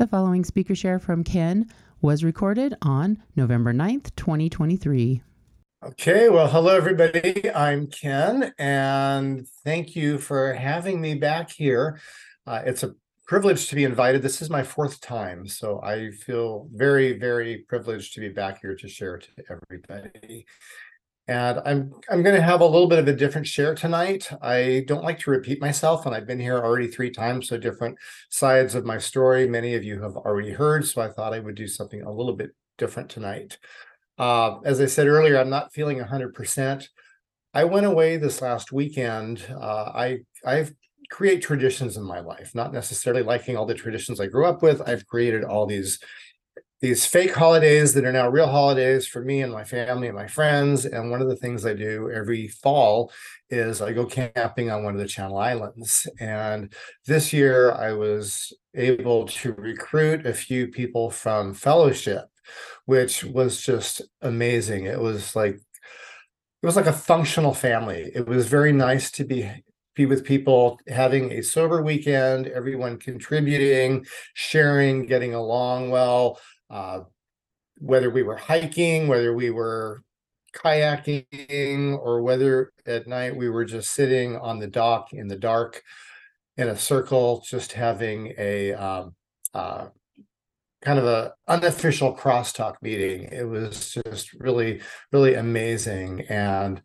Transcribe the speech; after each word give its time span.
The 0.00 0.06
following 0.06 0.44
speaker 0.44 0.74
share 0.74 0.98
from 0.98 1.24
Ken 1.24 1.68
was 2.00 2.24
recorded 2.24 2.74
on 2.80 3.22
November 3.36 3.74
9th, 3.74 4.16
2023. 4.16 5.20
Okay, 5.84 6.30
well, 6.30 6.48
hello, 6.48 6.74
everybody. 6.74 7.50
I'm 7.54 7.86
Ken, 7.86 8.54
and 8.58 9.46
thank 9.62 9.94
you 9.94 10.16
for 10.16 10.54
having 10.54 11.02
me 11.02 11.16
back 11.16 11.50
here. 11.50 12.00
Uh, 12.46 12.62
it's 12.64 12.82
a 12.82 12.94
privilege 13.26 13.68
to 13.68 13.74
be 13.74 13.84
invited. 13.84 14.22
This 14.22 14.40
is 14.40 14.48
my 14.48 14.62
fourth 14.62 15.02
time, 15.02 15.46
so 15.46 15.82
I 15.82 16.12
feel 16.12 16.66
very, 16.72 17.18
very 17.18 17.66
privileged 17.68 18.14
to 18.14 18.20
be 18.20 18.30
back 18.30 18.62
here 18.62 18.74
to 18.76 18.88
share 18.88 19.18
to 19.18 19.28
everybody. 19.50 20.46
And 21.30 21.60
I'm 21.64 21.94
I'm 22.10 22.24
going 22.24 22.34
to 22.34 22.42
have 22.42 22.60
a 22.60 22.66
little 22.66 22.88
bit 22.88 22.98
of 22.98 23.06
a 23.06 23.12
different 23.12 23.46
share 23.46 23.72
tonight. 23.72 24.28
I 24.42 24.82
don't 24.88 25.04
like 25.04 25.20
to 25.20 25.30
repeat 25.30 25.60
myself, 25.60 26.04
and 26.04 26.12
I've 26.12 26.26
been 26.26 26.40
here 26.40 26.58
already 26.58 26.88
three 26.88 27.12
times, 27.12 27.46
so 27.46 27.56
different 27.56 27.96
sides 28.30 28.74
of 28.74 28.84
my 28.84 28.98
story. 28.98 29.48
Many 29.48 29.76
of 29.76 29.84
you 29.84 30.02
have 30.02 30.16
already 30.16 30.50
heard, 30.50 30.84
so 30.84 31.00
I 31.00 31.08
thought 31.08 31.32
I 31.32 31.38
would 31.38 31.54
do 31.54 31.68
something 31.68 32.02
a 32.02 32.10
little 32.10 32.34
bit 32.34 32.50
different 32.78 33.10
tonight. 33.10 33.58
Uh, 34.18 34.58
as 34.64 34.80
I 34.80 34.86
said 34.86 35.06
earlier, 35.06 35.38
I'm 35.38 35.50
not 35.50 35.72
feeling 35.72 36.00
100%. 36.00 36.88
I 37.54 37.62
went 37.62 37.86
away 37.86 38.16
this 38.16 38.42
last 38.42 38.72
weekend. 38.72 39.44
Uh, 39.50 39.92
I 39.94 40.18
I've 40.44 40.72
create 41.10 41.42
traditions 41.42 41.96
in 41.96 42.02
my 42.02 42.18
life, 42.18 42.56
not 42.56 42.72
necessarily 42.72 43.22
liking 43.22 43.56
all 43.56 43.66
the 43.66 43.74
traditions 43.74 44.18
I 44.18 44.26
grew 44.26 44.46
up 44.46 44.62
with. 44.62 44.82
I've 44.84 45.06
created 45.06 45.44
all 45.44 45.64
these 45.64 46.00
these 46.80 47.04
fake 47.04 47.34
holidays 47.34 47.92
that 47.92 48.04
are 48.04 48.12
now 48.12 48.28
real 48.28 48.46
holidays 48.46 49.06
for 49.06 49.22
me 49.22 49.42
and 49.42 49.52
my 49.52 49.64
family 49.64 50.08
and 50.08 50.16
my 50.16 50.26
friends. 50.26 50.86
And 50.86 51.10
one 51.10 51.20
of 51.20 51.28
the 51.28 51.36
things 51.36 51.66
I 51.66 51.74
do 51.74 52.10
every 52.10 52.48
fall 52.48 53.12
is 53.50 53.82
I 53.82 53.92
go 53.92 54.06
camping 54.06 54.70
on 54.70 54.82
one 54.82 54.94
of 54.94 55.00
the 55.00 55.06
Channel 55.06 55.36
Islands. 55.36 56.06
And 56.20 56.72
this 57.06 57.32
year 57.32 57.72
I 57.72 57.92
was 57.92 58.52
able 58.74 59.26
to 59.26 59.52
recruit 59.52 60.24
a 60.24 60.32
few 60.32 60.68
people 60.68 61.10
from 61.10 61.52
fellowship, 61.52 62.24
which 62.86 63.24
was 63.24 63.60
just 63.60 64.00
amazing. 64.22 64.86
It 64.86 65.00
was 65.00 65.36
like 65.36 65.56
it 66.62 66.66
was 66.66 66.76
like 66.76 66.86
a 66.86 66.92
functional 66.92 67.54
family. 67.54 68.10
It 68.14 68.26
was 68.26 68.46
very 68.46 68.72
nice 68.72 69.10
to 69.12 69.24
be 69.24 69.50
be 69.96 70.06
with 70.06 70.24
people 70.24 70.78
having 70.88 71.32
a 71.32 71.42
sober 71.42 71.82
weekend, 71.82 72.46
everyone 72.46 72.96
contributing, 72.96 74.06
sharing, 74.34 75.04
getting 75.04 75.34
along 75.34 75.90
well 75.90 76.38
uh, 76.70 77.00
whether 77.78 78.10
we 78.10 78.22
were 78.22 78.36
hiking, 78.36 79.08
whether 79.08 79.34
we 79.34 79.50
were 79.50 80.02
kayaking, 80.54 81.98
or 81.98 82.22
whether 82.22 82.72
at 82.86 83.06
night 83.06 83.36
we 83.36 83.48
were 83.48 83.64
just 83.64 83.92
sitting 83.92 84.36
on 84.36 84.58
the 84.58 84.66
dock 84.66 85.12
in 85.12 85.28
the 85.28 85.36
dark 85.36 85.82
in 86.56 86.68
a 86.68 86.76
circle, 86.76 87.42
just 87.46 87.72
having 87.72 88.34
a 88.38 88.72
um, 88.74 89.14
uh, 89.54 89.86
kind 90.82 90.98
of 90.98 91.04
a 91.04 91.32
unofficial 91.48 92.14
crosstalk 92.14 92.74
meeting. 92.82 93.24
It 93.32 93.48
was 93.48 93.96
just 94.06 94.32
really, 94.34 94.80
really 95.12 95.34
amazing. 95.34 96.22
And 96.28 96.82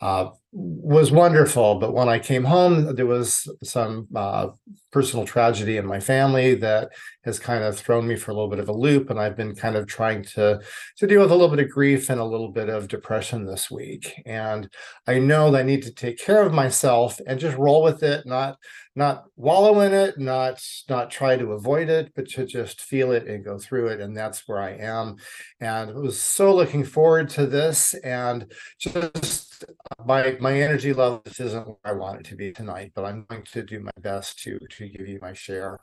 uh, 0.00 0.30
was 0.52 1.12
wonderful. 1.12 1.76
But 1.76 1.94
when 1.94 2.08
I 2.08 2.18
came 2.18 2.44
home, 2.44 2.96
there 2.96 3.06
was 3.06 3.48
some 3.62 4.08
uh, 4.16 4.48
personal 4.90 5.24
tragedy 5.24 5.76
in 5.76 5.86
my 5.86 6.00
family 6.00 6.54
that 6.56 6.90
has 7.24 7.38
kind 7.38 7.62
of 7.62 7.78
thrown 7.78 8.08
me 8.08 8.16
for 8.16 8.30
a 8.30 8.34
little 8.34 8.50
bit 8.50 8.58
of 8.58 8.68
a 8.68 8.72
loop. 8.72 9.10
And 9.10 9.20
I've 9.20 9.36
been 9.36 9.54
kind 9.54 9.76
of 9.76 9.86
trying 9.86 10.24
to 10.34 10.60
to 10.96 11.06
deal 11.06 11.20
with 11.20 11.30
a 11.30 11.34
little 11.34 11.54
bit 11.54 11.64
of 11.64 11.70
grief 11.70 12.10
and 12.10 12.20
a 12.20 12.24
little 12.24 12.50
bit 12.50 12.68
of 12.68 12.88
depression 12.88 13.44
this 13.46 13.70
week. 13.70 14.20
And 14.26 14.68
I 15.06 15.18
know 15.18 15.50
that 15.50 15.60
I 15.60 15.62
need 15.62 15.82
to 15.82 15.92
take 15.92 16.18
care 16.18 16.42
of 16.42 16.52
myself 16.52 17.20
and 17.26 17.38
just 17.38 17.56
roll 17.56 17.82
with 17.82 18.02
it, 18.02 18.26
not 18.26 18.56
not 18.96 19.24
wallow 19.36 19.80
in 19.80 19.92
it, 19.92 20.18
not 20.18 20.60
not 20.88 21.10
try 21.10 21.36
to 21.36 21.52
avoid 21.52 21.88
it, 21.88 22.12
but 22.16 22.28
to 22.30 22.44
just 22.44 22.80
feel 22.80 23.12
it 23.12 23.28
and 23.28 23.44
go 23.44 23.56
through 23.58 23.88
it. 23.88 24.00
And 24.00 24.16
that's 24.16 24.48
where 24.48 24.60
I 24.60 24.72
am. 24.72 25.16
And 25.60 25.90
I 25.90 25.94
was 25.94 26.20
so 26.20 26.54
looking 26.54 26.84
forward 26.84 27.28
to 27.30 27.46
this 27.46 27.94
and 27.94 28.52
just 28.78 29.49
my 30.04 30.36
my 30.40 30.60
energy 30.60 30.92
level 30.92 31.22
isn't 31.26 31.66
where 31.66 31.76
I 31.84 31.92
want 31.92 32.20
it 32.20 32.26
to 32.26 32.36
be 32.36 32.52
tonight, 32.52 32.92
but 32.94 33.04
I'm 33.04 33.24
going 33.28 33.42
to 33.42 33.62
do 33.62 33.80
my 33.80 33.90
best 34.00 34.42
to 34.44 34.58
to 34.58 34.88
give 34.88 35.08
you 35.08 35.18
my 35.20 35.32
share 35.32 35.78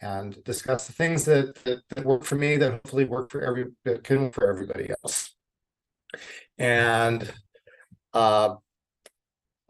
and 0.00 0.42
discuss 0.44 0.86
the 0.86 0.92
things 0.92 1.24
that 1.24 1.54
that, 1.64 1.80
that 1.90 2.04
work 2.04 2.24
for 2.24 2.36
me 2.36 2.56
that 2.56 2.72
hopefully 2.72 3.04
work 3.04 3.30
for 3.30 3.40
every 3.42 3.66
that 3.84 4.04
can 4.04 4.22
work 4.22 4.34
for 4.34 4.50
everybody 4.50 4.90
else. 5.02 5.34
And 6.58 7.32
uh, 8.12 8.56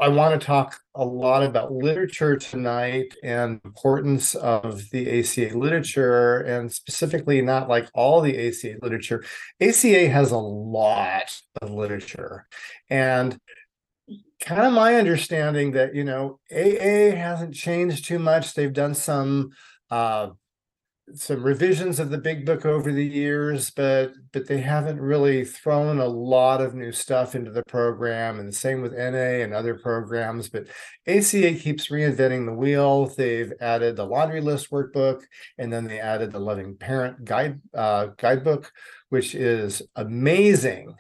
I 0.01 0.09
want 0.09 0.41
to 0.41 0.47
talk 0.47 0.79
a 0.95 1.05
lot 1.05 1.43
about 1.43 1.73
literature 1.73 2.37
tonight 2.37 3.15
and 3.25 3.61
importance 3.65 4.37
of 4.37 4.89
the 4.91 5.21
ACA 5.21 5.59
literature, 5.59 6.41
and 6.43 6.73
specifically 6.73 7.43
not 7.43 7.69
like 7.69 7.89
all 7.95 8.21
the 8.21 8.49
ACA 8.49 8.77
literature. 8.81 9.25
ACA 9.61 10.09
has 10.09 10.31
a 10.31 10.39
lot 10.39 11.41
of 11.61 11.71
literature, 11.71 12.47
and 12.89 13.39
kind 14.41 14.67
of 14.67 14.73
my 14.73 14.95
understanding 14.95 15.73
that 15.73 15.97
you 15.97 16.05
know 16.05 16.39
AA 16.53 17.17
hasn't 17.17 17.55
changed 17.55 18.05
too 18.05 18.21
much. 18.21 18.55
They've 18.55 18.73
done 18.73 18.95
some 18.95 19.51
uh, 19.91 20.31
some 21.15 21.43
revisions 21.43 21.99
of 21.99 22.11
the 22.11 22.19
big 22.19 22.45
book 22.45 22.67
over 22.67 22.93
the 22.93 23.05
years, 23.05 23.71
but 23.71 24.13
but 24.33 24.47
they 24.47 24.61
haven't 24.61 25.01
really 25.01 25.45
thrown 25.45 25.99
a 25.99 26.07
lot 26.07 26.61
of 26.61 26.75
new 26.75 26.93
stuff 26.93 27.35
into 27.35 27.51
the 27.51 27.63
program. 27.65 28.39
And 28.39 28.49
the 28.49 28.53
same 28.53 28.83
with 28.83 28.93
NA 28.93 29.43
and 29.43 29.55
other 29.55 29.75
programs. 29.75 30.49
But 30.49 30.67
ACA 31.07 31.55
keeps 31.55 31.89
reinventing 31.89 32.47
the 32.47 32.55
wheel. 32.55 33.07
They've 33.07 33.53
added 33.61 33.97
the 33.97 34.07
laundry 34.07 34.41
list 34.41 34.71
workbook, 34.71 35.23
and 35.57 35.73
then 35.73 35.87
they 35.87 36.01
added 36.01 36.33
the 36.33 36.41
loving 36.41 36.77
parent 36.77 37.25
guide 37.25 37.61
uh, 37.75 38.09
guidebook, 38.17 38.73
which 39.09 39.35
is 39.35 39.83
amazing. 39.97 40.95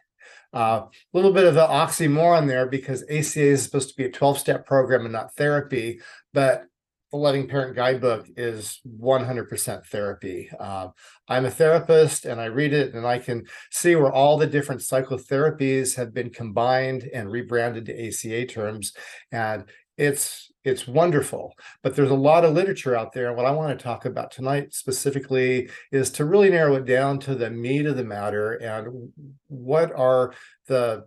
A 0.54 0.56
uh, 0.56 0.86
little 1.12 1.32
bit 1.32 1.44
of 1.44 1.56
an 1.56 1.68
oxymoron 1.68 2.46
there 2.46 2.66
because 2.66 3.02
ACA 3.02 3.40
is 3.40 3.62
supposed 3.62 3.90
to 3.90 3.96
be 3.96 4.06
a 4.06 4.10
12 4.10 4.38
step 4.38 4.66
program 4.66 5.02
and 5.02 5.12
not 5.12 5.34
therapy. 5.34 6.00
But 6.32 6.64
the 7.10 7.16
Loving 7.16 7.48
Parent 7.48 7.74
Guidebook 7.74 8.26
is 8.36 8.80
100% 9.00 9.86
therapy. 9.86 10.50
Uh, 10.58 10.88
I'm 11.28 11.46
a 11.46 11.50
therapist 11.50 12.26
and 12.26 12.40
I 12.40 12.46
read 12.46 12.72
it 12.72 12.94
and 12.94 13.06
I 13.06 13.18
can 13.18 13.46
see 13.70 13.96
where 13.96 14.12
all 14.12 14.36
the 14.36 14.46
different 14.46 14.82
psychotherapies 14.82 15.96
have 15.96 16.12
been 16.12 16.30
combined 16.30 17.08
and 17.14 17.30
rebranded 17.30 17.86
to 17.86 18.08
ACA 18.08 18.46
terms. 18.46 18.92
And 19.32 19.64
it's 19.96 20.52
it's 20.64 20.86
wonderful 20.86 21.54
but 21.82 21.96
there's 21.96 22.10
a 22.10 22.14
lot 22.14 22.44
of 22.44 22.54
literature 22.54 22.94
out 22.94 23.12
there 23.12 23.28
and 23.28 23.36
what 23.36 23.46
i 23.46 23.50
want 23.50 23.76
to 23.76 23.82
talk 23.82 24.04
about 24.04 24.30
tonight 24.30 24.72
specifically 24.72 25.68
is 25.90 26.10
to 26.10 26.24
really 26.24 26.50
narrow 26.50 26.76
it 26.76 26.84
down 26.84 27.18
to 27.18 27.34
the 27.34 27.50
meat 27.50 27.84
of 27.84 27.96
the 27.96 28.04
matter 28.04 28.52
and 28.54 29.10
what 29.48 29.90
are 29.96 30.32
the 30.68 31.04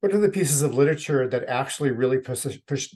what 0.00 0.12
are 0.12 0.18
the 0.18 0.28
pieces 0.28 0.62
of 0.62 0.74
literature 0.74 1.28
that 1.28 1.48
actually 1.48 1.90
really 1.90 2.18
push, 2.18 2.46
push 2.66 2.94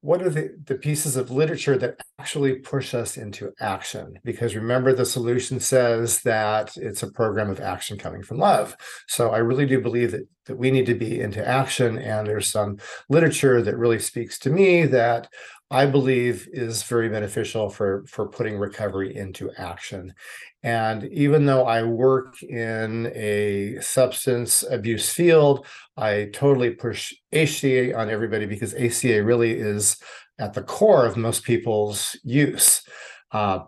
what 0.00 0.22
are 0.22 0.30
the, 0.30 0.56
the 0.64 0.76
pieces 0.76 1.16
of 1.16 1.30
literature 1.30 1.76
that 1.76 2.00
actually 2.18 2.56
push 2.56 2.94
us 2.94 3.16
into 3.16 3.52
action? 3.60 4.14
Because 4.24 4.54
remember, 4.54 4.92
the 4.92 5.04
solution 5.04 5.58
says 5.58 6.20
that 6.22 6.76
it's 6.76 7.02
a 7.02 7.10
program 7.10 7.50
of 7.50 7.60
action 7.60 7.98
coming 7.98 8.22
from 8.22 8.38
love. 8.38 8.76
So 9.08 9.30
I 9.30 9.38
really 9.38 9.66
do 9.66 9.80
believe 9.80 10.12
that, 10.12 10.28
that 10.48 10.58
we 10.58 10.70
need 10.70 10.86
to 10.86 10.94
be 10.94 11.20
into 11.20 11.46
action. 11.46 11.98
And 11.98 12.26
there's 12.26 12.50
some 12.50 12.78
literature 13.08 13.62
that 13.62 13.76
really 13.76 14.00
speaks 14.00 14.38
to 14.40 14.50
me 14.50 14.84
that 14.86 15.28
I 15.70 15.86
believe 15.86 16.48
is 16.52 16.82
very 16.82 17.08
beneficial 17.08 17.68
for, 17.68 18.04
for 18.08 18.26
putting 18.26 18.58
recovery 18.58 19.14
into 19.14 19.52
action. 19.58 20.14
And 20.62 21.04
even 21.04 21.46
though 21.46 21.66
I 21.66 21.82
work 21.82 22.42
in 22.42 23.12
a 23.14 23.78
substance 23.80 24.64
abuse 24.68 25.10
field, 25.10 25.66
I 25.96 26.30
totally 26.32 26.70
push 26.70 27.14
ACA 27.32 27.96
on 27.96 28.10
everybody 28.10 28.46
because 28.46 28.74
ACA 28.74 29.22
really 29.22 29.52
is 29.52 29.98
at 30.38 30.54
the 30.54 30.62
core 30.62 31.04
of 31.04 31.16
most 31.16 31.44
people's 31.44 32.18
use. 32.24 32.82
Uh, 33.30 33.60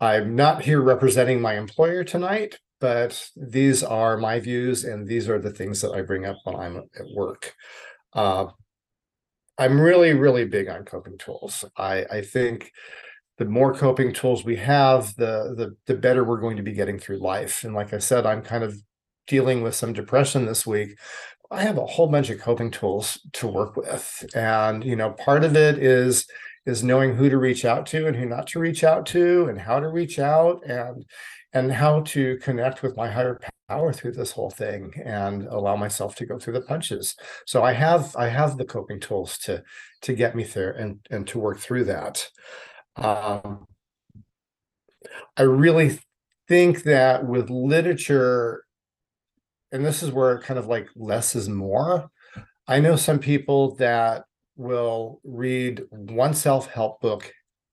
I'm 0.00 0.34
not 0.34 0.62
here 0.62 0.80
representing 0.80 1.40
my 1.40 1.56
employer 1.56 2.04
tonight, 2.04 2.58
but 2.82 3.30
these 3.36 3.84
are 3.84 4.16
my 4.16 4.40
views 4.40 4.82
and 4.82 5.06
these 5.06 5.28
are 5.28 5.38
the 5.38 5.52
things 5.52 5.80
that 5.80 5.92
I 5.92 6.02
bring 6.02 6.26
up 6.26 6.36
when 6.42 6.56
I'm 6.56 6.78
at 6.78 7.06
work. 7.14 7.54
Uh, 8.12 8.46
I'm 9.56 9.80
really, 9.80 10.14
really 10.14 10.44
big 10.46 10.68
on 10.68 10.84
coping 10.84 11.16
tools. 11.16 11.64
I, 11.76 12.04
I 12.10 12.22
think 12.22 12.72
the 13.38 13.44
more 13.44 13.72
coping 13.72 14.12
tools 14.12 14.44
we 14.44 14.56
have, 14.56 15.14
the 15.14 15.54
the 15.56 15.76
the 15.86 15.94
better 15.94 16.24
we're 16.24 16.40
going 16.40 16.56
to 16.56 16.64
be 16.64 16.72
getting 16.72 16.98
through 16.98 17.18
life. 17.18 17.62
And 17.62 17.72
like 17.72 17.94
I 17.94 17.98
said, 17.98 18.26
I'm 18.26 18.42
kind 18.42 18.64
of 18.64 18.76
dealing 19.28 19.62
with 19.62 19.76
some 19.76 19.92
depression 19.92 20.44
this 20.44 20.66
week. 20.66 20.98
I 21.52 21.62
have 21.62 21.78
a 21.78 21.86
whole 21.86 22.08
bunch 22.08 22.30
of 22.30 22.40
coping 22.40 22.72
tools 22.72 23.20
to 23.34 23.46
work 23.46 23.76
with. 23.76 24.24
And 24.34 24.82
you 24.82 24.96
know, 24.96 25.12
part 25.12 25.44
of 25.44 25.54
it 25.54 25.78
is 25.78 26.26
is 26.66 26.82
knowing 26.82 27.14
who 27.14 27.30
to 27.30 27.38
reach 27.38 27.64
out 27.64 27.86
to 27.86 28.08
and 28.08 28.16
who 28.16 28.26
not 28.26 28.48
to 28.48 28.58
reach 28.58 28.82
out 28.82 29.06
to 29.06 29.46
and 29.46 29.60
how 29.60 29.78
to 29.78 29.88
reach 29.88 30.18
out 30.18 30.64
and 30.66 31.04
and 31.52 31.72
how 31.72 32.00
to 32.00 32.36
connect 32.38 32.82
with 32.82 32.96
my 32.96 33.10
higher 33.10 33.38
power 33.68 33.92
through 33.92 34.12
this 34.12 34.32
whole 34.32 34.50
thing 34.50 34.92
and 35.04 35.44
allow 35.44 35.76
myself 35.76 36.14
to 36.16 36.26
go 36.26 36.38
through 36.38 36.54
the 36.54 36.60
punches. 36.62 37.16
So 37.46 37.62
i 37.62 37.72
have 37.72 38.14
i 38.16 38.28
have 38.28 38.56
the 38.56 38.64
coping 38.64 39.00
tools 39.00 39.38
to 39.38 39.62
to 40.02 40.14
get 40.14 40.34
me 40.34 40.44
there 40.44 40.72
and 40.72 40.98
and 41.10 41.26
to 41.28 41.38
work 41.38 41.58
through 41.58 41.84
that. 41.84 42.28
Um, 42.96 43.66
i 45.36 45.42
really 45.42 45.98
think 46.48 46.82
that 46.84 47.26
with 47.26 47.50
literature 47.50 48.64
and 49.72 49.84
this 49.84 50.02
is 50.02 50.10
where 50.10 50.38
kind 50.40 50.58
of 50.58 50.66
like 50.66 50.88
less 50.94 51.34
is 51.34 51.48
more 51.48 52.10
i 52.68 52.78
know 52.78 52.96
some 52.96 53.18
people 53.18 53.74
that 53.76 54.24
will 54.56 55.20
read 55.24 55.82
one 55.90 56.34
self-help 56.34 57.00
book 57.00 57.32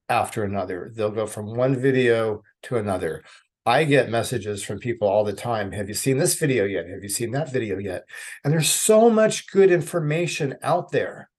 after 0.10 0.44
another. 0.44 0.92
They'll 0.94 1.12
go 1.12 1.28
from 1.28 1.56
one 1.56 1.80
video 1.80 2.44
to 2.64 2.78
another 2.78 3.24
I 3.66 3.84
get 3.84 4.10
messages 4.10 4.64
from 4.64 4.80
people 4.80 5.08
all 5.08 5.24
the 5.24 5.34
time. 5.34 5.72
Have 5.74 5.90
you 5.90 5.94
seen 5.94 6.18
this 6.18 6.40
video 6.40 6.66
yet? 6.66 6.88
Have 6.88 7.04
you 7.04 7.10
seen 7.10 7.32
that 7.32 7.52
video 7.52 7.78
yet? 7.78 8.04
And 8.44 8.54
there's 8.54 8.70
so 8.70 9.10
much 9.10 9.52
good 9.52 9.72
information 9.72 10.56
out 10.64 10.92
there. 10.92 11.30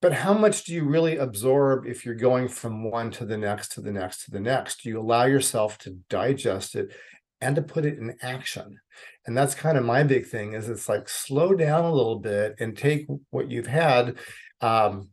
But 0.00 0.12
how 0.12 0.32
much 0.32 0.64
do 0.64 0.74
you 0.74 0.84
really 0.84 1.16
absorb 1.16 1.86
if 1.86 2.06
you're 2.06 2.14
going 2.14 2.46
from 2.46 2.88
one 2.88 3.10
to 3.12 3.24
the 3.24 3.36
next 3.36 3.72
to 3.72 3.80
the 3.80 3.90
next 3.90 4.26
to 4.26 4.30
the 4.30 4.40
next? 4.40 4.82
Do 4.82 4.90
you 4.90 5.00
allow 5.00 5.24
yourself 5.24 5.76
to 5.78 5.98
digest 6.08 6.76
it 6.76 6.94
and 7.40 7.56
to 7.56 7.62
put 7.62 7.84
it 7.84 7.98
in 7.98 8.14
action? 8.22 8.78
And 9.26 9.36
that's 9.36 9.56
kind 9.56 9.76
of 9.76 9.84
my 9.84 10.04
big 10.04 10.26
thing 10.26 10.52
is 10.52 10.68
it's 10.68 10.88
like 10.88 11.08
slow 11.08 11.54
down 11.54 11.84
a 11.84 11.92
little 11.92 12.20
bit 12.20 12.54
and 12.60 12.76
take 12.76 13.06
what 13.30 13.50
you've 13.50 13.66
had. 13.66 14.18
Um, 14.60 15.10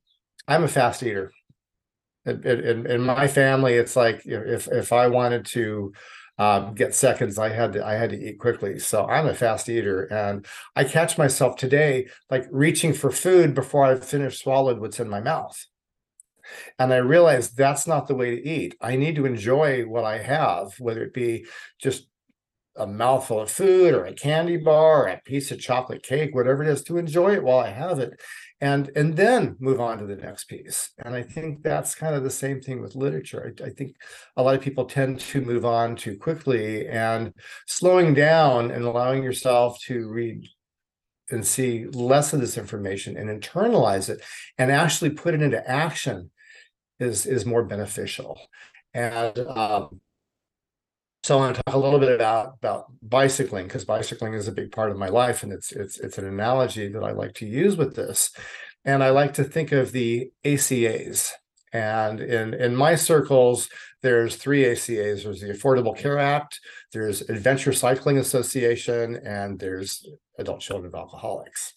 I'm 0.48 0.64
a 0.64 0.68
fast 0.68 1.02
eater 1.02 1.32
in, 2.26 2.88
in 2.88 3.02
my 3.02 3.28
family, 3.28 3.76
it's 3.76 3.96
like 3.96 4.26
if 4.26 4.68
if 4.68 4.92
I 4.92 5.08
wanted 5.08 5.46
to 5.48 5.94
um, 6.38 6.74
get 6.74 6.94
seconds, 6.94 7.38
I 7.38 7.50
had 7.50 7.74
to 7.74 7.86
I 7.86 7.94
had 7.94 8.10
to 8.10 8.20
eat 8.20 8.40
quickly. 8.40 8.80
So 8.80 9.06
I'm 9.06 9.28
a 9.28 9.34
fast 9.34 9.70
eater, 9.70 10.04
and 10.06 10.46
I 10.76 10.84
catch 10.84 11.18
myself 11.18 11.56
today 11.56 12.08
like 12.30 12.46
reaching 12.52 12.94
for 12.94 13.12
food 13.12 13.54
before 13.54 13.86
I've 13.86 14.06
finished 14.06 14.42
swallowed 14.42 14.80
what's 14.80 15.00
in 15.00 15.10
my 15.10 15.22
mouth. 15.22 15.66
And 16.78 16.94
I 16.94 16.98
realized 16.98 17.58
that's 17.58 17.88
not 17.88 18.08
the 18.08 18.16
way 18.16 18.36
to 18.36 18.48
eat. 18.48 18.76
I 18.80 18.96
need 18.96 19.16
to 19.16 19.26
enjoy 19.26 19.84
what 19.84 20.04
I 20.04 20.20
have, 20.20 20.80
whether 20.80 21.04
it 21.04 21.14
be 21.14 21.46
just 21.82 22.08
a 22.78 22.88
mouthful 22.88 23.40
of 23.40 23.52
food 23.52 23.94
or 23.94 24.06
a 24.06 24.14
candy 24.14 24.58
bar 24.58 25.04
or 25.04 25.08
a 25.08 25.22
piece 25.22 25.52
of 25.52 25.60
chocolate 25.60 26.04
cake, 26.04 26.36
whatever 26.36 26.64
it 26.64 26.70
is, 26.70 26.84
to 26.84 26.98
enjoy 26.98 27.34
it 27.34 27.44
while 27.44 27.60
I 27.60 27.70
have 27.70 28.00
it 28.00 28.20
and 28.62 28.90
and 28.96 29.16
then 29.16 29.56
move 29.60 29.82
on 29.82 29.98
to 29.98 30.06
the 30.06 30.16
next 30.16 30.46
piece. 30.46 30.92
And 30.98 31.14
i 31.14 31.22
think 31.22 31.62
that's 31.62 31.96
kind 31.96 32.16
of 32.16 32.24
the 32.24 32.30
same 32.30 32.62
thing 32.62 32.82
with 32.82 32.96
literature. 32.96 33.54
I, 33.60 33.66
I, 33.66 33.70
think 33.70 33.96
a 34.38 34.44
lot 34.44 34.56
of 34.56 34.62
people 34.62 34.86
tend 34.86 35.20
to 35.20 35.42
move 35.42 35.66
on 35.66 35.96
too 35.96 36.18
quickly 36.18 36.88
and 36.88 37.34
slowing 37.68 38.14
down 38.14 38.72
and 38.72 38.84
allowing 38.84 39.24
yourself 39.24 39.80
to 39.88 40.08
read 40.08 40.48
and 41.30 41.46
see 41.46 41.86
less 41.86 42.34
of 42.34 42.40
this 42.40 42.58
information 42.58 43.18
and 43.18 43.30
internalize 43.30 44.10
it 44.10 44.22
and 44.58 44.72
actually 44.72 45.10
put 45.10 45.34
it 45.34 45.42
into 45.42 45.70
action 45.70 46.32
is 47.00 47.26
is 47.26 47.46
more 47.46 47.66
beneficial. 47.66 48.40
And 48.94 49.38
um, 49.40 50.00
so 51.26 51.40
I 51.40 51.42
want 51.42 51.56
to 51.56 51.64
talk 51.64 51.74
a 51.74 51.80
little 51.80 51.98
bit 51.98 52.14
about 52.14 52.54
about 52.62 52.86
bicycling 53.02 53.66
because 53.66 53.84
bicycling 53.84 54.36
is 54.36 54.48
a 54.48 54.52
big 54.52 54.72
part 54.72 54.92
of 54.92 54.98
my 54.98 55.08
life, 55.08 55.42
and 55.42 55.52
it's 55.52 55.72
it's 55.72 56.00
it's 56.00 56.20
an 56.20 56.28
analogy 56.28 56.88
that 56.90 57.04
I 57.04 57.14
like 57.14 57.34
to 57.36 57.48
use 57.48 57.78
with 57.78 57.96
this. 57.96 58.30
And 58.86 59.04
I 59.04 59.10
like 59.10 59.34
to 59.34 59.44
think 59.44 59.72
of 59.72 59.92
the 59.92 60.30
ACAs. 60.44 61.32
And 61.74 62.20
in 62.20 62.54
in 62.54 62.76
my 62.76 62.94
circles, 62.94 63.70
there's 64.04 64.36
three 64.36 64.66
ACAs. 64.66 65.24
There's 65.24 65.42
the 65.42 65.48
Affordable 65.48 65.98
Care 65.98 66.20
Act, 66.20 66.60
there's 66.94 67.22
Adventure 67.22 67.74
Cycling 67.74 68.20
Association, 68.20 69.16
and 69.26 69.58
there's 69.58 70.08
Adult 70.38 70.62
Children 70.62 70.94
of 70.94 71.00
Alcoholics. 71.00 71.74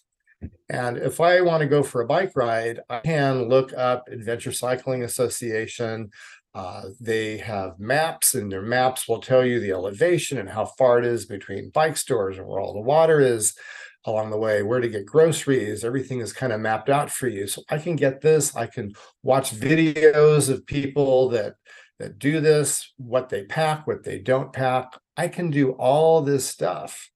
And 0.69 0.97
if 0.97 1.19
I 1.19 1.41
want 1.41 1.61
to 1.61 1.67
go 1.67 1.81
for 1.81 2.01
a 2.01 2.07
bike 2.07 2.33
ride, 2.35 2.79
I 2.89 2.99
can 2.99 3.49
look 3.49 3.73
up 3.73 4.07
Adventure 4.09 4.51
Cycling 4.51 5.03
Association. 5.03 6.11
Uh, 6.59 6.89
they 6.99 7.37
have 7.37 7.79
maps, 7.79 8.35
and 8.35 8.51
their 8.51 8.61
maps 8.61 9.07
will 9.07 9.21
tell 9.21 9.45
you 9.45 9.61
the 9.61 9.71
elevation 9.71 10.37
and 10.37 10.49
how 10.49 10.65
far 10.65 10.99
it 10.99 11.05
is 11.05 11.25
between 11.25 11.69
bike 11.69 11.95
stores 11.95 12.37
and 12.37 12.45
where 12.45 12.59
all 12.59 12.73
the 12.73 12.81
water 12.81 13.21
is 13.21 13.55
along 14.03 14.29
the 14.29 14.37
way, 14.37 14.61
where 14.61 14.81
to 14.81 14.89
get 14.89 15.05
groceries. 15.05 15.85
Everything 15.85 16.19
is 16.19 16.33
kind 16.33 16.51
of 16.51 16.59
mapped 16.59 16.89
out 16.89 17.09
for 17.09 17.29
you. 17.29 17.47
So 17.47 17.61
I 17.69 17.77
can 17.77 17.95
get 17.95 18.19
this. 18.19 18.57
I 18.57 18.65
can 18.65 18.91
watch 19.23 19.55
videos 19.55 20.49
of 20.49 20.65
people 20.65 21.29
that 21.29 21.55
that 21.97 22.19
do 22.19 22.41
this, 22.41 22.93
what 22.97 23.29
they 23.29 23.45
pack, 23.45 23.87
what 23.87 24.03
they 24.03 24.19
don't 24.19 24.51
pack. 24.51 24.99
I 25.15 25.29
can 25.29 25.51
do 25.51 25.71
all 25.71 26.21
this 26.21 26.45
stuff. 26.45 27.09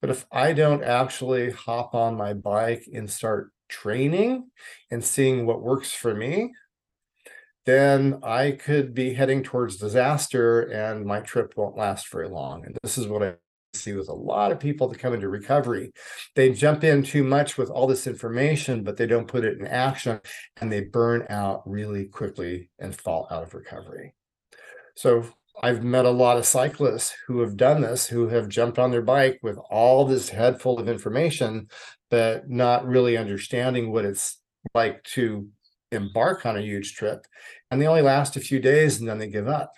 But 0.00 0.10
if 0.10 0.24
I 0.30 0.52
don't 0.52 0.84
actually 0.84 1.50
hop 1.50 1.96
on 1.96 2.16
my 2.16 2.32
bike 2.32 2.86
and 2.94 3.10
start 3.10 3.50
training 3.68 4.50
and 4.92 5.04
seeing 5.04 5.46
what 5.46 5.62
works 5.62 5.90
for 5.90 6.14
me, 6.14 6.52
then 7.66 8.20
I 8.22 8.52
could 8.52 8.94
be 8.94 9.12
heading 9.12 9.42
towards 9.42 9.76
disaster 9.76 10.62
and 10.62 11.04
my 11.04 11.20
trip 11.20 11.54
won't 11.56 11.76
last 11.76 12.10
very 12.10 12.28
long. 12.28 12.64
And 12.64 12.78
this 12.82 12.96
is 12.96 13.08
what 13.08 13.22
I 13.24 13.34
see 13.74 13.92
with 13.92 14.08
a 14.08 14.14
lot 14.14 14.52
of 14.52 14.60
people 14.60 14.88
that 14.88 15.00
come 15.00 15.12
into 15.12 15.28
recovery. 15.28 15.92
They 16.34 16.52
jump 16.52 16.84
in 16.84 17.02
too 17.02 17.24
much 17.24 17.58
with 17.58 17.68
all 17.68 17.86
this 17.86 18.06
information, 18.06 18.84
but 18.84 18.96
they 18.96 19.06
don't 19.06 19.28
put 19.28 19.44
it 19.44 19.58
in 19.58 19.66
action 19.66 20.20
and 20.60 20.72
they 20.72 20.82
burn 20.82 21.26
out 21.28 21.62
really 21.66 22.06
quickly 22.06 22.70
and 22.78 22.94
fall 22.94 23.26
out 23.30 23.42
of 23.42 23.54
recovery. 23.54 24.14
So 24.94 25.24
I've 25.62 25.82
met 25.82 26.04
a 26.04 26.10
lot 26.10 26.36
of 26.36 26.46
cyclists 26.46 27.14
who 27.26 27.40
have 27.40 27.56
done 27.56 27.80
this, 27.80 28.06
who 28.06 28.28
have 28.28 28.48
jumped 28.48 28.78
on 28.78 28.90
their 28.90 29.02
bike 29.02 29.40
with 29.42 29.58
all 29.70 30.04
this 30.04 30.28
head 30.28 30.60
full 30.60 30.78
of 30.78 30.88
information, 30.88 31.68
but 32.10 32.48
not 32.48 32.86
really 32.86 33.16
understanding 33.16 33.90
what 33.90 34.04
it's 34.04 34.38
like 34.74 35.02
to 35.04 35.48
embark 35.92 36.46
on 36.46 36.56
a 36.56 36.62
huge 36.62 36.94
trip 36.94 37.26
and 37.70 37.80
they 37.80 37.86
only 37.86 38.02
last 38.02 38.36
a 38.36 38.40
few 38.40 38.60
days 38.60 38.98
and 38.98 39.08
then 39.08 39.18
they 39.18 39.28
give 39.28 39.48
up. 39.48 39.72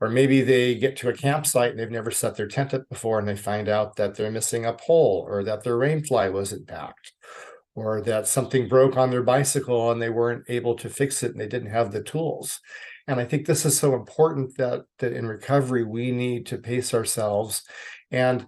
Or 0.00 0.08
maybe 0.08 0.42
they 0.42 0.74
get 0.74 0.96
to 0.98 1.08
a 1.08 1.14
campsite 1.14 1.70
and 1.70 1.78
they've 1.78 1.90
never 1.90 2.10
set 2.10 2.36
their 2.36 2.48
tent 2.48 2.74
up 2.74 2.88
before 2.88 3.18
and 3.18 3.28
they 3.28 3.36
find 3.36 3.68
out 3.68 3.96
that 3.96 4.14
they're 4.14 4.30
missing 4.30 4.66
a 4.66 4.72
pole 4.72 5.24
or 5.28 5.44
that 5.44 5.64
their 5.64 5.78
rain 5.78 6.02
fly 6.02 6.28
wasn't 6.28 6.68
packed 6.68 7.12
or 7.74 8.00
that 8.02 8.28
something 8.28 8.68
broke 8.68 8.96
on 8.96 9.10
their 9.10 9.22
bicycle 9.22 9.90
and 9.90 10.00
they 10.00 10.10
weren't 10.10 10.44
able 10.48 10.74
to 10.74 10.88
fix 10.88 11.22
it 11.22 11.32
and 11.32 11.40
they 11.40 11.48
didn't 11.48 11.70
have 11.70 11.92
the 11.92 12.02
tools. 12.02 12.60
And 13.06 13.20
i 13.20 13.24
think 13.24 13.46
this 13.46 13.64
is 13.64 13.78
so 13.78 13.94
important 13.94 14.56
that 14.56 14.84
that 14.98 15.12
in 15.12 15.26
recovery 15.26 15.84
we 15.84 16.10
need 16.10 16.46
to 16.46 16.58
pace 16.58 16.94
ourselves 16.94 17.62
and 18.10 18.46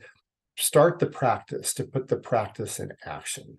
start 0.57 0.99
the 0.99 1.07
practice 1.07 1.75
to 1.75 1.85
put 1.85 2.09
the 2.09 2.17
practice 2.17 2.81
in 2.81 2.91
action 3.05 3.59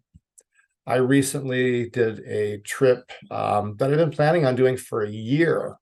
I 0.88 0.96
recently 0.96 1.89
did 1.89 2.22
a 2.22 2.60
trip 2.60 3.12
um, 3.29 3.75
that 3.77 3.91
I've 3.91 3.98
been 3.98 4.10
planning 4.10 4.46
on 4.46 4.56
doing 4.56 4.77
for 4.77 5.03
a 5.03 5.10
year. 5.10 5.75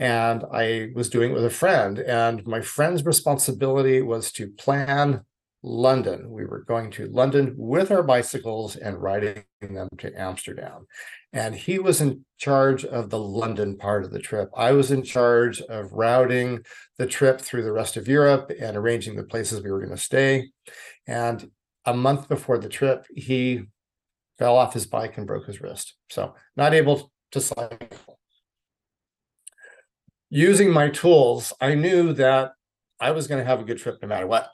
And 0.00 0.44
I 0.52 0.90
was 0.94 1.08
doing 1.08 1.30
it 1.30 1.34
with 1.34 1.44
a 1.44 1.50
friend, 1.50 1.98
and 1.98 2.46
my 2.46 2.60
friend's 2.60 3.04
responsibility 3.04 4.00
was 4.00 4.30
to 4.32 4.48
plan 4.48 5.24
London. 5.62 6.30
We 6.30 6.44
were 6.44 6.62
going 6.62 6.90
to 6.92 7.08
London 7.08 7.54
with 7.56 7.90
our 7.90 8.04
bicycles 8.04 8.76
and 8.76 9.02
riding 9.02 9.42
them 9.60 9.88
to 9.98 10.12
Amsterdam. 10.20 10.86
And 11.32 11.54
he 11.54 11.78
was 11.78 12.00
in 12.00 12.24
charge 12.38 12.84
of 12.84 13.10
the 13.10 13.18
London 13.18 13.76
part 13.76 14.04
of 14.04 14.12
the 14.12 14.20
trip. 14.20 14.50
I 14.56 14.72
was 14.72 14.92
in 14.92 15.02
charge 15.02 15.60
of 15.62 15.92
routing 15.92 16.64
the 16.96 17.06
trip 17.06 17.40
through 17.40 17.64
the 17.64 17.72
rest 17.72 17.96
of 17.96 18.08
Europe 18.08 18.52
and 18.60 18.76
arranging 18.76 19.16
the 19.16 19.24
places 19.24 19.62
we 19.62 19.70
were 19.70 19.80
going 19.80 19.96
to 19.96 19.96
stay. 19.96 20.50
And 21.06 21.50
a 21.84 21.94
month 21.94 22.28
before 22.28 22.58
the 22.58 22.68
trip, 22.68 23.04
he 23.14 23.64
fell 24.38 24.56
off 24.56 24.74
his 24.74 24.86
bike 24.86 25.18
and 25.18 25.26
broke 25.26 25.46
his 25.46 25.60
wrist. 25.60 25.94
So 26.10 26.34
not 26.56 26.74
able 26.74 27.10
to 27.32 27.40
cycle. 27.40 28.18
Using 30.30 30.70
my 30.70 30.90
tools, 30.90 31.52
I 31.60 31.74
knew 31.74 32.12
that 32.14 32.52
I 33.00 33.12
was 33.12 33.26
going 33.26 33.40
to 33.40 33.48
have 33.48 33.60
a 33.60 33.64
good 33.64 33.78
trip 33.78 33.98
no 34.02 34.08
matter 34.08 34.26
what. 34.26 34.48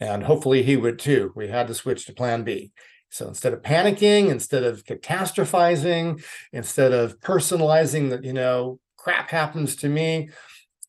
And 0.00 0.24
hopefully 0.24 0.62
he 0.62 0.76
would 0.76 0.98
too. 0.98 1.32
We 1.36 1.48
had 1.48 1.68
to 1.68 1.74
switch 1.74 2.06
to 2.06 2.12
plan 2.12 2.42
B. 2.42 2.72
So 3.10 3.28
instead 3.28 3.52
of 3.52 3.62
panicking, 3.62 4.28
instead 4.30 4.64
of 4.64 4.84
catastrophizing, 4.84 6.22
instead 6.52 6.92
of 6.92 7.18
personalizing 7.20 8.10
that, 8.10 8.24
you 8.24 8.32
know, 8.32 8.78
crap 8.96 9.30
happens 9.30 9.76
to 9.76 9.88
me, 9.88 10.30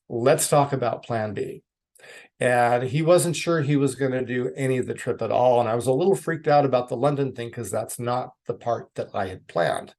let's 0.07 0.47
talk 0.47 0.73
about 0.73 1.03
plan 1.03 1.33
B 1.33 1.63
and 2.39 2.83
he 2.83 3.01
wasn't 3.01 3.35
sure 3.35 3.61
he 3.61 3.75
was 3.75 3.95
going 3.95 4.11
to 4.11 4.25
do 4.25 4.51
any 4.55 4.77
of 4.77 4.87
the 4.87 4.93
trip 4.93 5.21
at 5.21 5.31
all 5.31 5.59
and 5.59 5.69
i 5.69 5.75
was 5.75 5.87
a 5.87 5.93
little 5.93 6.15
freaked 6.15 6.47
out 6.47 6.65
about 6.65 6.89
the 6.89 6.97
london 6.97 7.33
thing 7.33 7.47
because 7.47 7.71
that's 7.71 7.99
not 7.99 8.31
the 8.47 8.53
part 8.53 8.89
that 8.95 9.09
i 9.13 9.27
had 9.27 9.47
planned 9.47 9.93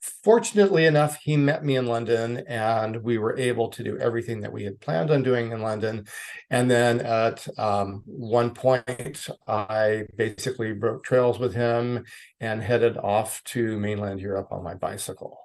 fortunately 0.00 0.86
enough, 0.86 1.18
he 1.22 1.36
met 1.36 1.64
me 1.64 1.76
in 1.76 1.86
London 1.86 2.44
and 2.46 3.02
we 3.02 3.18
were 3.18 3.36
able 3.38 3.68
to 3.68 3.82
do 3.82 3.98
everything 3.98 4.40
that 4.40 4.52
we 4.52 4.64
had 4.64 4.80
planned 4.80 5.10
on 5.10 5.22
doing 5.22 5.52
in 5.52 5.60
London. 5.60 6.06
And 6.50 6.70
then 6.70 7.00
at 7.00 7.46
um, 7.58 8.02
one 8.06 8.54
point, 8.54 9.28
I 9.46 10.04
basically 10.16 10.72
broke 10.72 11.04
trails 11.04 11.38
with 11.38 11.54
him 11.54 12.04
and 12.40 12.62
headed 12.62 12.96
off 12.96 13.42
to 13.44 13.78
mainland 13.78 14.20
Europe 14.20 14.48
on 14.50 14.62
my 14.62 14.74
bicycle. 14.74 15.38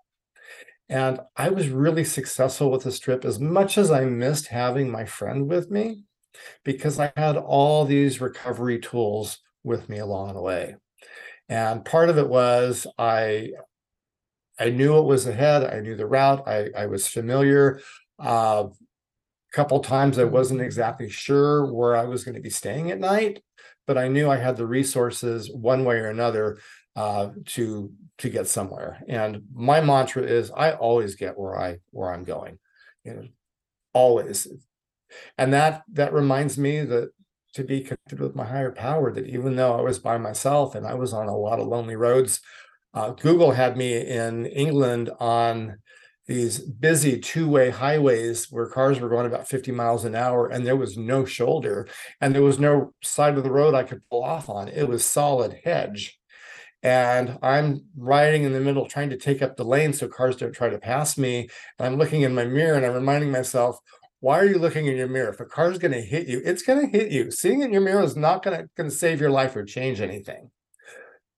And 0.89 1.20
I 1.36 1.50
was 1.50 1.70
really 1.70 2.03
successful 2.03 2.70
with 2.70 2.84
this 2.84 3.00
trip 3.00 3.25
as 3.25 3.39
much 3.39 3.77
as 3.77 3.89
I 3.89 4.06
missed 4.06 4.48
having 4.48 4.92
my 4.92 5.06
friend 5.06 5.48
with 5.48 5.72
me 5.72 6.03
because 6.63 7.00
I 7.00 7.12
had 7.16 7.38
all 7.38 7.86
these 7.86 8.22
recovery 8.22 8.80
tools 8.80 9.40
with 9.63 9.90
me 9.90 10.00
along 10.00 10.34
the 10.34 10.42
way. 10.42 10.75
And 11.50 11.86
part 11.86 12.10
of 12.10 12.18
it 12.18 12.28
was 12.28 12.88
I 12.98 13.52
I 14.60 14.70
knew 14.70 14.94
what 14.94 15.06
was 15.06 15.28
ahead. 15.28 15.63
I 15.63 15.80
knew 15.80 15.96
the 15.96 16.06
route. 16.06 16.48
I, 16.48 16.70
I 16.78 16.86
was 16.86 17.08
familiar. 17.08 17.82
A 18.20 18.24
uh, 18.24 18.70
couple 19.52 19.80
times 19.80 20.20
I 20.20 20.25
wasn't 20.25 20.62
exactly 20.62 21.10
sure 21.10 21.72
where 21.74 21.96
I 21.96 22.06
was 22.06 22.24
going 22.24 22.36
to 22.36 22.42
be 22.42 22.50
staying 22.50 22.92
at 22.92 23.00
night, 23.00 23.42
but 23.88 23.98
I 23.98 24.08
knew 24.08 24.30
I 24.30 24.38
had 24.38 24.58
the 24.58 24.68
resources 24.68 25.52
one 25.52 25.86
way 25.86 25.98
or 25.98 26.10
another 26.10 26.60
uh, 26.96 27.30
to 27.48 27.92
to 28.20 28.30
get 28.30 28.48
somewhere. 28.48 29.04
And 29.08 29.44
my 29.54 29.82
mantra 29.82 30.24
is 30.24 30.52
I 30.56 30.74
always 30.74 31.16
get 31.16 31.38
where 31.38 31.58
I 31.58 31.80
where 31.92 32.13
I'm 32.13 32.24
going. 32.24 32.60
You 33.04 33.13
know, 33.13 33.28
always. 33.94 34.48
And 35.38 35.53
that 35.53 35.84
that 35.93 36.13
reminds 36.13 36.58
me 36.58 36.82
that 36.82 37.12
to 37.53 37.63
be 37.63 37.82
connected 37.82 38.20
with 38.20 38.36
my 38.36 38.46
higher 38.46 38.72
power, 38.72 39.13
that 39.13 39.27
even 39.27 39.55
though 39.55 39.77
I 39.77 39.82
was 39.82 40.00
by 40.00 40.17
myself 40.17 40.75
and 40.75 40.88
I 40.88 40.96
was 40.96 41.13
on 41.13 41.27
a 41.27 41.38
lot 41.38 41.60
of 41.60 41.67
lonely 41.67 41.96
roads, 41.96 42.41
uh, 42.93 43.12
Google 43.12 43.51
had 43.51 43.77
me 43.77 43.96
in 43.96 44.46
England 44.48 45.10
on 45.20 45.77
these 46.25 46.60
busy 46.60 47.20
two-way 47.20 47.70
highways 47.70 48.50
where 48.50 48.67
cars 48.67 49.00
were 49.00 49.10
going 49.10 49.25
about 49.25 49.48
50 49.48 49.72
miles 49.72 50.05
an 50.05 50.15
hour 50.15 50.48
and 50.48 50.65
there 50.65 50.75
was 50.75 50.98
no 50.98 51.25
shoulder 51.25 51.88
and 52.22 52.34
there 52.34 52.41
was 52.41 52.60
no 52.60 52.93
side 53.03 53.38
of 53.38 53.43
the 53.43 53.51
road 53.51 53.74
I 53.74 53.84
could 53.84 54.08
pull 54.10 54.24
off 54.24 54.50
on. 54.50 54.70
It 54.70 54.88
was 54.88 55.03
solid 55.03 55.60
hedge. 55.63 56.17
And 56.82 57.39
I'm 57.41 57.86
riding 57.98 58.43
in 58.43 58.51
the 58.51 58.60
middle 58.60 58.88
trying 58.88 59.10
to 59.10 59.17
take 59.17 59.41
up 59.41 59.55
the 59.55 59.63
lane 59.63 59.93
so 59.93 60.08
cars 60.08 60.36
don't 60.36 60.53
try 60.53 60.70
to 60.70 60.77
pass 60.77 61.17
me. 61.17 61.50
And 61.79 61.88
I'm 61.88 61.98
looking 61.98 62.22
in 62.22 62.36
my 62.36 62.46
mirror 62.46 62.75
and 62.75 62.86
I'm 62.86 62.93
reminding 62.93 63.32
myself, 63.32 63.79
why 64.24 64.39
are 64.39 64.46
you 64.46 64.58
looking 64.58 64.88
in 64.88 64.96
your 64.96 65.10
mirror? 65.10 65.32
If 65.32 65.42
a 65.42 65.46
car 65.46 65.70
is 65.70 65.77
going 65.77 65.92
to 65.92 66.01
hit 66.01 66.30
you, 66.30 66.42
it's 66.46 66.63
going 66.63 66.80
to 66.80 66.98
hit 66.98 67.12
you. 67.12 67.30
Seeing 67.30 67.62
in 67.62 67.74
your 67.74 67.82
mirror 67.82 68.03
is 68.03 68.15
not 68.15 68.42
going 68.42 68.58
to, 68.58 68.70
going 68.77 68.89
to 68.89 68.96
save 68.96 69.20
your 69.20 69.32
life 69.32 69.53
or 69.53 69.65
change 69.65 70.00
anything 70.00 70.50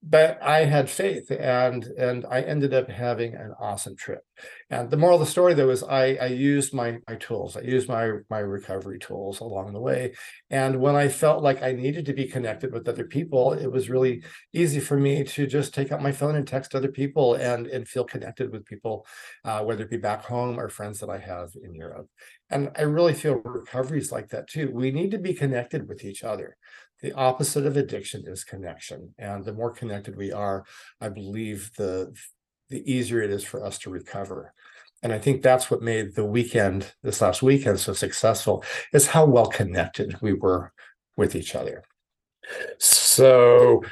but 0.08 0.42
I 0.42 0.66
had 0.66 0.90
faith 0.90 1.32
and 1.32 1.84
and 1.84 2.26
I 2.30 2.42
ended 2.42 2.74
up 2.74 2.90
having 2.90 3.34
an 3.34 3.54
awesome 3.60 3.96
trip. 3.96 4.24
And 4.72 4.90
the 4.90 4.98
moral 4.98 5.22
of 5.22 5.26
the 5.26 5.32
story 5.32 5.54
though 5.54 5.70
is 5.70 5.84
I 5.84 6.16
I 6.16 6.26
used 6.26 6.74
my 6.74 6.98
my 7.08 7.16
tools. 7.16 7.56
I 7.56 7.62
used 7.62 7.88
my 7.88 8.12
my 8.32 8.40
recovery 8.40 8.98
tools 8.98 9.40
along 9.40 9.74
the 9.74 9.80
way. 9.80 10.16
And 10.50 10.82
when 10.82 10.96
I 10.96 11.08
felt 11.08 11.44
like 11.44 11.62
I 11.62 11.72
needed 11.74 12.06
to 12.08 12.14
be 12.14 12.26
connected 12.26 12.74
with 12.74 12.88
other 12.88 13.06
people, 13.06 13.54
it 13.54 13.72
was 13.72 13.92
really 13.92 14.24
easy 14.54 14.80
for 14.80 14.98
me 14.98 15.24
to 15.24 15.46
just 15.46 15.74
take 15.74 15.92
out 15.92 16.02
my 16.02 16.12
phone 16.12 16.36
and 16.36 16.48
text 16.48 16.74
other 16.74 16.92
people 16.92 17.36
and 17.36 17.68
and 17.68 17.88
feel 17.88 18.06
connected 18.06 18.52
with 18.52 18.66
people, 18.66 19.06
uh, 19.44 19.64
whether 19.64 19.84
it 19.84 19.92
be 19.92 19.98
back 19.98 20.24
home 20.26 20.60
or 20.60 20.68
friends 20.70 21.00
that 21.00 21.10
I 21.12 21.20
have 21.20 21.52
in 21.64 21.76
Europe. 21.76 22.10
And 22.50 22.72
I 22.76 22.84
really 22.84 23.14
feel 23.14 23.36
recovery 23.36 24.00
is 24.00 24.12
like 24.12 24.30
that 24.30 24.48
too. 24.48 24.72
We 24.72 24.90
need 24.92 25.12
to 25.12 25.20
be 25.20 25.34
connected 25.36 25.88
with 25.88 26.04
each 26.04 26.24
other 26.24 26.58
the 27.02 27.12
opposite 27.14 27.66
of 27.66 27.76
addiction 27.76 28.24
is 28.26 28.46
connection 28.46 29.14
and 29.20 29.44
the 29.44 29.54
more 29.54 29.70
connected 29.70 30.16
we 30.16 30.32
are 30.32 30.64
i 31.02 31.10
believe 31.10 31.70
the 31.78 32.16
the 32.70 32.92
easier 32.92 33.22
it 33.22 33.32
is 33.32 33.44
for 33.44 33.64
us 33.64 33.78
to 33.80 33.90
recover. 33.90 34.54
And 35.04 35.14
i 35.14 35.20
think 35.20 35.42
that's 35.42 35.70
what 35.70 35.82
made 35.82 36.16
the 36.16 36.26
weekend 36.26 36.94
this 37.04 37.22
last 37.22 37.44
weekend 37.44 37.80
so 37.80 37.94
successful 37.94 38.64
is 38.94 39.08
how 39.08 39.26
well 39.26 39.48
connected 39.48 40.18
we 40.22 40.34
were 40.34 40.72
with 41.18 41.36
each 41.36 41.56
other. 41.56 41.84
So 42.78 43.84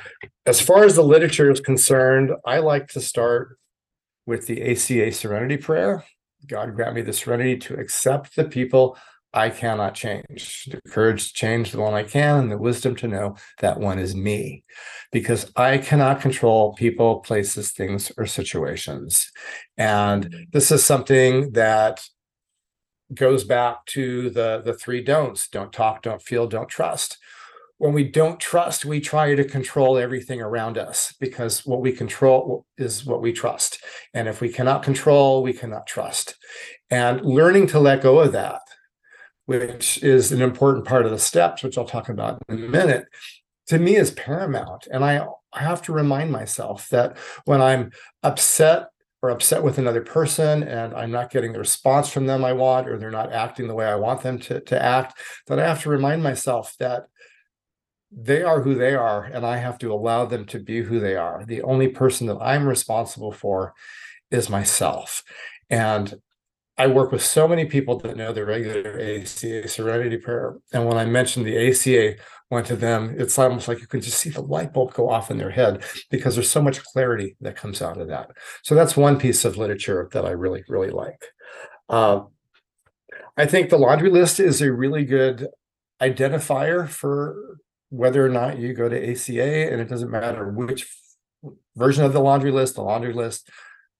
as 0.45 0.61
far 0.61 0.83
as 0.83 0.95
the 0.95 1.03
literature 1.03 1.51
is 1.51 1.59
concerned 1.59 2.31
i 2.45 2.59
like 2.59 2.87
to 2.89 3.01
start 3.01 3.57
with 4.25 4.47
the 4.47 4.61
aca 4.61 5.11
serenity 5.11 5.57
prayer. 5.57 6.03
God 6.47 6.75
grant 6.75 6.95
me 6.95 7.01
the 7.01 7.13
serenity 7.13 7.57
to 7.59 7.75
accept 7.75 8.35
the 8.35 8.45
people 8.45 8.97
I 9.33 9.49
cannot 9.49 9.95
change, 9.95 10.65
the 10.69 10.79
courage 10.89 11.29
to 11.29 11.33
change 11.33 11.71
the 11.71 11.79
one 11.79 11.93
I 11.93 12.03
can, 12.03 12.39
and 12.39 12.51
the 12.51 12.57
wisdom 12.57 12.95
to 12.97 13.07
know 13.07 13.35
that 13.59 13.79
one 13.79 13.97
is 13.97 14.15
me. 14.15 14.63
Because 15.11 15.51
I 15.55 15.79
cannot 15.79 16.21
control 16.21 16.73
people, 16.73 17.19
places, 17.19 17.71
things, 17.71 18.11
or 18.17 18.25
situations. 18.27 19.31
And 19.77 20.25
mm-hmm. 20.25 20.43
this 20.51 20.71
is 20.71 20.83
something 20.83 21.51
that 21.53 22.01
goes 23.13 23.43
back 23.43 23.85
to 23.87 24.29
the, 24.29 24.61
the 24.63 24.73
three 24.73 25.03
don'ts 25.03 25.47
don't 25.47 25.73
talk, 25.73 26.03
don't 26.03 26.21
feel, 26.21 26.47
don't 26.47 26.69
trust. 26.69 27.17
When 27.79 27.93
we 27.93 28.03
don't 28.05 28.39
trust, 28.39 28.85
we 28.85 29.01
try 29.01 29.35
to 29.35 29.43
control 29.43 29.97
everything 29.97 30.41
around 30.41 30.77
us 30.77 31.13
because 31.19 31.65
what 31.65 31.81
we 31.81 31.91
control 31.91 32.65
is 32.77 33.03
what 33.03 33.21
we 33.21 33.33
trust. 33.33 33.83
And 34.13 34.27
if 34.27 34.41
we 34.41 34.49
cannot 34.49 34.83
control, 34.83 35.43
we 35.43 35.53
cannot 35.53 35.87
trust. 35.87 36.35
And 36.89 37.25
learning 37.25 37.67
to 37.67 37.79
let 37.79 38.01
go 38.01 38.19
of 38.19 38.31
that 38.31 38.61
which 39.45 40.01
is 40.03 40.31
an 40.31 40.41
important 40.41 40.85
part 40.85 41.05
of 41.05 41.11
the 41.11 41.19
steps, 41.19 41.63
which 41.63 41.77
I'll 41.77 41.85
talk 41.85 42.09
about 42.09 42.41
in 42.49 42.63
a 42.63 42.67
minute, 42.67 43.05
to 43.67 43.79
me 43.79 43.95
is 43.95 44.11
paramount. 44.11 44.87
And 44.91 45.03
I, 45.03 45.27
have 45.55 45.83
to 45.83 45.93
remind 45.93 46.31
myself 46.31 46.89
that 46.89 47.15
when 47.45 47.61
I'm 47.61 47.91
upset 48.23 48.87
or 49.21 49.29
upset 49.29 49.61
with 49.61 49.77
another 49.77 50.01
person 50.01 50.63
and 50.63 50.95
I'm 50.95 51.11
not 51.11 51.29
getting 51.29 51.53
the 51.53 51.59
response 51.59 52.09
from 52.09 52.25
them 52.25 52.43
I 52.43 52.53
want, 52.53 52.89
or 52.89 52.97
they're 52.97 53.11
not 53.11 53.31
acting 53.31 53.67
the 53.67 53.75
way 53.75 53.85
I 53.85 53.95
want 53.95 54.23
them 54.23 54.39
to, 54.39 54.59
to 54.61 54.83
act, 54.83 55.17
that 55.47 55.59
I 55.59 55.67
have 55.67 55.83
to 55.83 55.89
remind 55.89 56.23
myself 56.23 56.75
that 56.79 57.03
they 58.11 58.43
are 58.43 58.61
who 58.61 58.75
they 58.75 58.95
are 58.95 59.23
and 59.23 59.45
I 59.45 59.57
have 59.57 59.77
to 59.79 59.93
allow 59.93 60.25
them 60.25 60.45
to 60.47 60.59
be 60.59 60.81
who 60.81 60.99
they 60.99 61.15
are. 61.15 61.45
The 61.45 61.61
only 61.61 61.87
person 61.87 62.27
that 62.27 62.41
I'm 62.41 62.67
responsible 62.67 63.31
for 63.31 63.73
is 64.31 64.49
myself. 64.49 65.23
And 65.69 66.15
I 66.77 66.87
work 66.87 67.11
with 67.11 67.23
so 67.23 67.47
many 67.47 67.65
people 67.65 67.99
that 67.99 68.17
know 68.17 68.33
the 68.33 68.45
regular 68.45 68.99
ACA 68.99 69.67
Serenity 69.67 70.17
Prayer. 70.17 70.57
And 70.71 70.85
when 70.85 70.97
I 70.97 71.05
mentioned 71.05 71.45
the 71.45 71.69
ACA 71.69 72.15
went 72.49 72.65
to 72.67 72.75
them, 72.75 73.15
it's 73.17 73.37
almost 73.37 73.67
like 73.67 73.79
you 73.79 73.87
can 73.87 74.01
just 74.01 74.17
see 74.17 74.31
the 74.31 74.41
light 74.41 74.73
bulb 74.73 74.93
go 74.93 75.09
off 75.09 75.29
in 75.29 75.37
their 75.37 75.51
head 75.51 75.83
because 76.09 76.35
there's 76.35 76.49
so 76.49 76.61
much 76.61 76.83
clarity 76.83 77.35
that 77.41 77.55
comes 77.55 77.81
out 77.81 77.99
of 77.99 78.07
that. 78.07 78.31
So 78.63 78.73
that's 78.73 78.97
one 78.97 79.19
piece 79.19 79.45
of 79.45 79.57
literature 79.57 80.09
that 80.13 80.25
I 80.25 80.31
really, 80.31 80.63
really 80.67 80.89
like. 80.89 81.23
Uh, 81.89 82.21
I 83.37 83.45
think 83.45 83.69
the 83.69 83.77
laundry 83.77 84.09
list 84.09 84.39
is 84.39 84.61
a 84.61 84.71
really 84.71 85.05
good 85.05 85.47
identifier 86.01 86.89
for 86.89 87.59
whether 87.89 88.25
or 88.25 88.29
not 88.29 88.57
you 88.57 88.73
go 88.73 88.89
to 88.89 89.11
ACA, 89.11 89.71
and 89.71 89.79
it 89.79 89.89
doesn't 89.89 90.09
matter 90.09 90.49
which 90.49 90.87
version 91.75 92.03
of 92.03 92.13
the 92.13 92.19
laundry 92.19 92.51
list, 92.51 92.75
the 92.75 92.81
laundry 92.81 93.13
list 93.13 93.49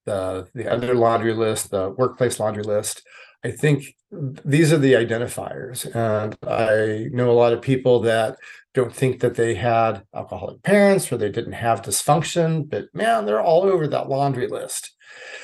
the 0.05 0.47
the 0.53 0.71
other 0.71 0.93
laundry 0.93 1.33
list, 1.33 1.71
the 1.71 1.89
workplace 1.91 2.39
laundry 2.39 2.63
list. 2.63 3.01
I 3.43 3.51
think 3.51 3.95
these 4.11 4.71
are 4.71 4.77
the 4.77 4.93
identifiers. 4.93 5.85
And 5.93 6.35
I 6.47 7.09
know 7.11 7.29
a 7.29 7.33
lot 7.33 7.53
of 7.53 7.61
people 7.61 7.99
that 8.01 8.37
don't 8.73 8.93
think 8.93 9.19
that 9.19 9.35
they 9.35 9.55
had 9.55 10.03
alcoholic 10.15 10.63
parents 10.63 11.11
or 11.11 11.17
they 11.17 11.29
didn't 11.29 11.53
have 11.53 11.81
dysfunction, 11.81 12.69
but 12.69 12.85
man, 12.93 13.25
they're 13.25 13.41
all 13.41 13.63
over 13.63 13.87
that 13.87 14.09
laundry 14.09 14.47
list. 14.47 14.91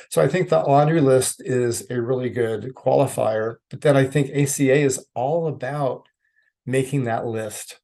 So 0.08 0.22
I 0.22 0.28
think 0.28 0.48
that 0.48 0.66
laundry 0.66 1.00
list 1.00 1.42
is 1.44 1.88
a 1.90 2.00
really 2.00 2.30
good 2.30 2.74
qualifier. 2.74 3.56
But 3.68 3.82
then 3.82 3.96
I 3.96 4.04
think 4.04 4.30
ACA 4.30 4.74
is 4.74 5.04
all 5.14 5.46
about 5.46 6.08
making 6.66 7.04
that 7.04 7.26
list 7.26 7.80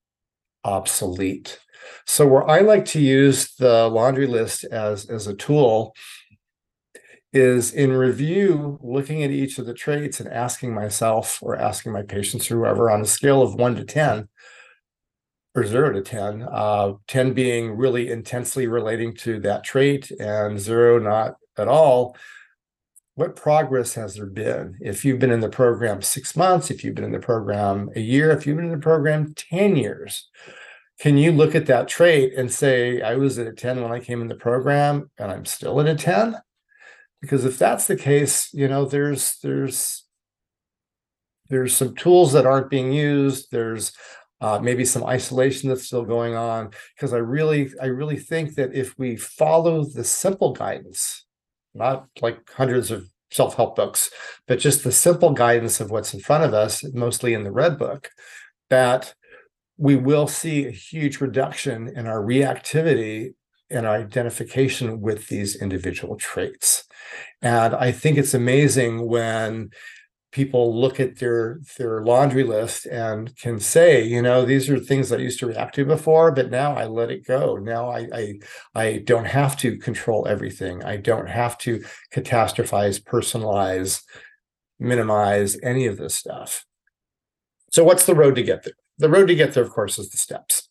obsolete. 0.65 1.61
So 2.07 2.27
where 2.27 2.49
I 2.49 2.61
like 2.61 2.85
to 2.87 3.01
use 3.01 3.55
the 3.55 3.89
laundry 3.89 4.27
list 4.27 4.65
as, 4.65 5.07
as 5.07 5.27
a 5.27 5.35
tool 5.35 5.95
is 7.37 7.73
in 7.73 7.93
review, 7.93 8.79
looking 8.83 9.23
at 9.23 9.31
each 9.31 9.59
of 9.59 9.67
the 9.67 9.75
traits 9.75 10.21
and 10.21 10.29
asking 10.29 10.75
myself 10.75 11.39
or 11.43 11.57
asking 11.57 11.93
my 11.93 12.03
patients 12.03 12.51
or 12.51 12.57
whoever 12.57 12.91
on 12.91 13.03
a 13.03 13.07
scale 13.07 13.43
of 13.43 13.55
one 13.55 13.77
to 13.77 13.85
10 13.85 14.29
or 15.55 15.65
zero 15.65 15.93
to 15.93 16.03
10, 16.03 16.47
uh, 16.51 16.93
10 17.07 17.33
being 17.33 17.77
really 17.77 18.11
intensely 18.11 18.67
relating 18.67 19.15
to 19.15 19.41
that 19.41 19.65
trait 19.65 20.11
and 20.11 20.59
zero 20.59 20.99
not 20.99 21.37
at 21.57 21.69
all. 21.69 22.17
What 23.15 23.37
progress 23.37 23.95
has 23.95 24.17
there 24.17 24.27
been? 24.27 24.77
If 24.81 25.05
you've 25.05 25.19
been 25.19 25.31
in 25.31 25.41
the 25.41 25.49
program 25.49 26.03
six 26.03 26.37
months, 26.37 26.71
if 26.71 26.85
you've 26.85 26.95
been 26.95 27.05
in 27.05 27.13
the 27.13 27.19
program 27.19 27.89
a 27.97 28.01
year, 28.01 28.31
if 28.31 28.47
you've 28.47 28.57
been 28.57 28.67
in 28.67 28.73
the 28.73 28.79
program 28.79 29.33
10 29.35 29.77
years, 29.77 30.29
can 30.99 31.17
you 31.17 31.33
look 31.33 31.55
at 31.55 31.67
that 31.67 31.89
trait 31.89 32.35
and 32.35 32.53
say, 32.53 33.01
I 33.03 33.17
was 33.17 33.39
at 33.39 33.47
a 33.47 33.53
10 33.53 33.83
when 33.83 33.93
I 33.93 34.01
came 34.01 34.21
in 34.21 34.29
the 34.29 34.35
program 34.35 35.11
and 35.19 35.31
I'm 35.31 35.45
still 35.45 35.81
at 35.81 35.87
a 35.87 35.95
10? 35.95 36.37
Because 37.27 37.45
if 37.45 37.59
that's 37.59 37.87
the 37.87 37.97
case 37.97 38.51
you 38.55 38.69
know 38.69 38.85
there's 38.85 39.39
there's 39.43 40.07
there's 41.49 41.77
some 41.77 41.95
tools 41.95 42.33
that 42.33 42.47
aren't 42.47 42.71
being 42.71 42.93
used. 42.93 43.49
There's 43.51 43.93
uh, 44.41 44.59
maybe 44.61 44.85
some 44.85 45.05
isolation 45.05 45.69
that's 45.69 45.87
still 45.87 46.05
going 46.05 46.35
on. 46.35 46.71
Because 46.95 47.13
i 47.13 47.19
really 47.19 47.71
i 47.81 47.87
really 47.87 48.19
think 48.19 48.55
that 48.55 48.75
if 48.75 48.99
we 48.99 49.17
follow 49.17 49.85
the 49.85 50.05
simple 50.05 50.53
guidance 50.53 51.25
not 51.75 52.07
like 52.23 52.39
hundreds 52.51 52.91
of 52.91 53.07
self-help 53.31 53.77
books, 53.77 54.11
but 54.47 54.59
just 54.59 54.83
the 54.83 54.93
simple 54.93 55.33
guidance 55.33 55.79
of 55.79 55.91
what's 55.91 56.15
in 56.15 56.21
front 56.21 56.43
of 56.43 56.55
us, 56.55 56.83
mostly 56.95 57.35
in 57.35 57.45
the 57.45 57.51
red 57.51 57.77
book, 57.77 58.09
that 58.71 59.15
we 59.77 59.95
will 59.95 60.27
see 60.27 60.67
a 60.67 60.71
huge 60.71 61.21
reduction 61.21 61.89
in 61.89 62.07
our 62.07 62.23
reactivity 62.23 63.35
and 63.71 63.87
identification 63.87 65.01
with 65.01 65.29
these 65.29 65.57
individual 65.57 66.17
traits. 66.17 66.85
And 67.43 67.75
I 67.75 67.93
think 67.93 68.19
it's 68.19 68.35
amazing 68.35 69.09
when 69.09 69.71
people 70.33 70.79
look 70.79 71.01
at 71.01 71.19
their 71.19 71.61
their 71.79 72.05
laundry 72.05 72.45
list 72.45 72.85
and 72.85 73.35
can 73.37 73.59
say 73.59 74.05
you 74.05 74.21
know 74.21 74.45
these 74.45 74.69
are 74.69 74.79
things 74.79 75.11
i 75.11 75.17
used 75.17 75.39
to 75.39 75.47
react 75.47 75.75
to 75.75 75.83
before 75.83 76.31
but 76.31 76.51
now 76.51 76.75
i 76.75 76.85
let 76.85 77.11
it 77.11 77.25
go. 77.27 77.57
Now 77.57 77.89
i 77.89 78.07
i, 78.13 78.35
I 78.75 78.99
don't 78.99 79.25
have 79.25 79.57
to 79.59 79.79
control 79.79 80.27
everything. 80.29 80.85
I 80.85 80.99
don't 80.99 81.29
have 81.29 81.57
to 81.59 81.83
catastrophize 82.13 83.03
personalize 83.03 84.03
minimize 84.79 85.57
any 85.63 85.87
of 85.87 85.97
this 85.97 86.15
stuff. 86.15 86.67
So 87.73 87.83
what's 87.83 88.05
the 88.05 88.15
road 88.15 88.35
to 88.35 88.43
get 88.43 88.65
there? 88.65 88.75
The 88.99 89.09
road 89.09 89.27
to 89.29 89.35
get 89.35 89.55
there 89.55 89.65
of 89.65 89.71
course 89.71 89.99
is 89.99 90.11
the 90.11 90.19
steps 90.19 90.69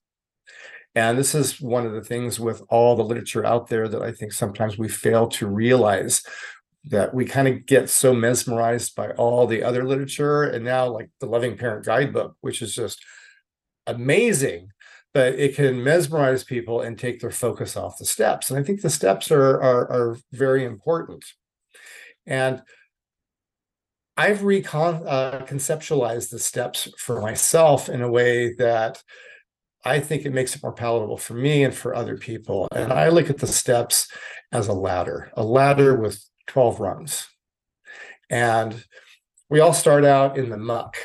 and 0.96 1.18
this 1.18 1.36
is 1.36 1.60
one 1.60 1.86
of 1.86 1.92
the 1.92 2.02
things 2.02 2.40
with 2.40 2.64
all 2.70 2.96
the 2.96 3.04
literature 3.04 3.46
out 3.46 3.68
there 3.68 3.88
that 3.90 4.02
I 4.02 4.14
think 4.14 4.32
sometimes 4.32 4.78
we 4.78 4.88
fail 4.88 5.28
to 5.30 5.46
realize 5.46 6.24
that 6.86 7.14
we 7.14 7.26
kind 7.26 7.48
of 7.48 7.66
get 7.66 7.90
so 7.90 8.14
mesmerized 8.14 8.96
by 8.96 9.10
all 9.12 9.46
the 9.46 9.64
other 9.64 9.84
literature 9.84 10.44
and 10.44 10.64
now 10.64 10.88
like 10.88 11.10
the 11.20 11.26
loving 11.26 11.58
parent 11.58 11.86
guidebook 11.86 12.36
which 12.42 12.62
is 12.62 12.74
just 12.74 13.04
amazing 13.88 14.70
but 15.14 15.34
it 15.36 15.56
can 15.56 15.84
mesmerize 15.84 16.44
people 16.44 16.82
and 16.82 17.00
take 17.00 17.20
their 17.20 17.32
focus 17.32 17.76
off 17.76 17.98
the 17.98 18.06
steps 18.06 18.50
and 18.50 18.60
i 18.60 18.64
think 18.64 18.82
the 18.82 18.90
steps 18.90 19.32
are 19.32 19.62
are, 19.62 19.92
are 19.92 20.18
very 20.32 20.64
important. 20.64 21.26
And 22.28 22.62
i've 24.16 24.44
recon 24.44 25.04
uh, 25.08 25.46
conceptualized 25.48 26.30
the 26.30 26.40
steps 26.40 26.88
for 27.00 27.20
myself 27.20 27.90
in 27.90 28.02
a 28.02 28.12
way 28.12 28.54
that 28.56 29.02
I 29.86 30.00
think 30.00 30.26
it 30.26 30.34
makes 30.34 30.56
it 30.56 30.64
more 30.64 30.74
palatable 30.74 31.18
for 31.18 31.36
me 31.36 31.64
and 31.64 31.74
for 31.74 31.96
other 31.96 32.18
people. 32.18 32.68
And 32.74 32.92
I 32.92 33.10
look 33.10 33.30
at 33.30 33.38
the 33.38 33.48
steps 33.48 34.12
as 34.52 34.68
a 34.68 34.74
ladder, 34.74 35.32
a 35.38 35.44
ladder 35.44 35.96
with 35.96 36.24
12 36.48 36.80
rungs. 36.80 37.28
And 38.30 38.84
we 39.48 39.60
all 39.60 39.74
start 39.74 40.04
out 40.04 40.40
in 40.40 40.50
the 40.50 40.58
muck. 40.58 40.98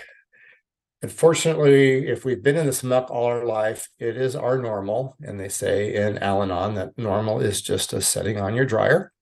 Unfortunately, 1.02 2.08
if 2.08 2.24
we've 2.24 2.42
been 2.42 2.56
in 2.56 2.64
this 2.64 2.82
muck 2.82 3.10
all 3.10 3.26
our 3.26 3.44
life, 3.44 3.88
it 3.98 4.16
is 4.16 4.34
our 4.34 4.56
normal. 4.56 5.14
And 5.20 5.38
they 5.38 5.50
say 5.50 5.94
in 5.94 6.16
Al 6.18 6.42
Anon 6.42 6.74
that 6.76 6.96
normal 6.96 7.40
is 7.40 7.60
just 7.60 7.92
a 7.92 8.00
setting 8.00 8.40
on 8.40 8.54
your 8.54 8.64
dryer. 8.64 9.12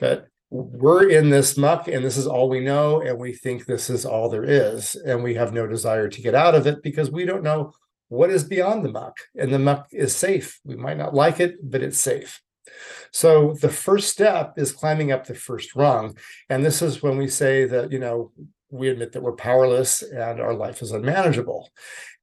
But 0.00 0.26
we're 0.50 1.08
in 1.08 1.30
this 1.30 1.56
muck 1.56 1.86
and 1.86 2.04
this 2.04 2.16
is 2.16 2.26
all 2.26 2.48
we 2.48 2.60
know. 2.60 3.00
And 3.00 3.18
we 3.18 3.32
think 3.32 3.64
this 3.64 3.88
is 3.88 4.04
all 4.04 4.28
there 4.28 4.44
is. 4.44 4.96
And 4.96 5.22
we 5.22 5.34
have 5.34 5.52
no 5.52 5.68
desire 5.68 6.08
to 6.08 6.20
get 6.20 6.34
out 6.34 6.56
of 6.56 6.66
it 6.66 6.82
because 6.82 7.12
we 7.12 7.24
don't 7.24 7.44
know 7.44 7.72
what 8.12 8.30
is 8.30 8.44
beyond 8.44 8.84
the 8.84 8.92
muck. 8.92 9.16
And 9.34 9.52
the 9.52 9.58
muck 9.58 9.88
is 9.90 10.14
safe. 10.14 10.60
We 10.64 10.76
might 10.76 10.98
not 10.98 11.14
like 11.14 11.40
it, 11.40 11.56
but 11.62 11.82
it's 11.82 11.98
safe. 11.98 12.42
So 13.10 13.54
the 13.54 13.70
first 13.70 14.10
step 14.10 14.58
is 14.58 14.70
climbing 14.72 15.10
up 15.10 15.26
the 15.26 15.34
first 15.34 15.74
rung. 15.74 16.16
And 16.50 16.62
this 16.62 16.82
is 16.82 17.02
when 17.02 17.16
we 17.16 17.26
say 17.26 17.64
that, 17.64 17.90
you 17.90 17.98
know, 17.98 18.30
we 18.70 18.88
admit 18.88 19.12
that 19.12 19.22
we're 19.22 19.32
powerless 19.32 20.02
and 20.02 20.40
our 20.40 20.54
life 20.54 20.82
is 20.82 20.92
unmanageable. 20.92 21.70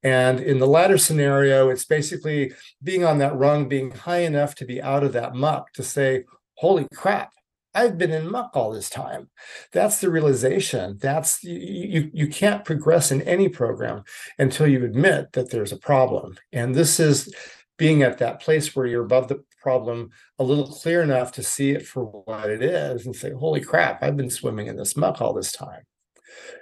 And 0.02 0.38
in 0.38 0.60
the 0.60 0.66
ladder 0.66 0.96
scenario, 0.96 1.70
it's 1.70 1.84
basically 1.84 2.52
being 2.82 3.04
on 3.04 3.18
that 3.18 3.36
rung, 3.36 3.68
being 3.68 3.90
high 3.90 4.20
enough 4.20 4.54
to 4.56 4.64
be 4.64 4.80
out 4.80 5.02
of 5.02 5.12
that 5.14 5.34
muck 5.34 5.72
to 5.72 5.82
say, 5.82 6.24
holy 6.54 6.86
crap, 6.94 7.32
I've 7.74 7.98
been 7.98 8.10
in 8.10 8.30
muck 8.30 8.50
all 8.54 8.72
this 8.72 8.90
time. 8.90 9.30
That's 9.72 10.00
the 10.00 10.10
realization. 10.10 10.98
That's 11.00 11.42
you, 11.44 12.10
you 12.12 12.26
can't 12.26 12.64
progress 12.64 13.12
in 13.12 13.22
any 13.22 13.48
program 13.48 14.02
until 14.38 14.66
you 14.66 14.84
admit 14.84 15.32
that 15.32 15.50
there's 15.50 15.72
a 15.72 15.76
problem. 15.78 16.36
And 16.52 16.74
this 16.74 16.98
is 16.98 17.32
being 17.78 18.02
at 18.02 18.18
that 18.18 18.40
place 18.40 18.74
where 18.74 18.86
you're 18.86 19.04
above 19.04 19.28
the 19.28 19.42
problem 19.62 20.10
a 20.38 20.44
little 20.44 20.66
clear 20.66 21.02
enough 21.02 21.32
to 21.32 21.42
see 21.42 21.70
it 21.70 21.86
for 21.86 22.04
what 22.04 22.50
it 22.50 22.62
is 22.62 23.06
and 23.06 23.14
say, 23.14 23.32
holy 23.32 23.60
crap, 23.60 24.02
I've 24.02 24.16
been 24.16 24.30
swimming 24.30 24.66
in 24.66 24.76
this 24.76 24.96
muck 24.96 25.20
all 25.20 25.32
this 25.32 25.52
time. 25.52 25.82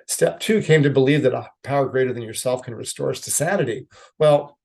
Step 0.07 0.41
two 0.41 0.63
came 0.63 0.83
to 0.83 0.91
believe 0.91 1.23
that 1.23 1.35
a 1.35 1.51
power 1.63 1.87
greater 1.89 2.13
than 2.13 2.23
yourself 2.23 2.63
can 2.63 2.75
restore 2.75 3.11
us 3.11 3.21
to 3.23 3.31
sanity. 3.31 3.87
Well, 4.19 4.59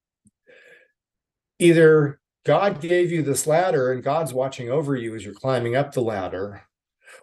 either 1.59 2.19
God 2.45 2.81
gave 2.81 3.11
you 3.11 3.21
this 3.21 3.47
ladder 3.47 3.91
and 3.91 4.03
God's 4.03 4.33
watching 4.33 4.69
over 4.69 4.95
you 4.95 5.15
as 5.15 5.23
you're 5.23 5.33
climbing 5.33 5.75
up 5.75 5.93
the 5.93 6.01
ladder, 6.01 6.63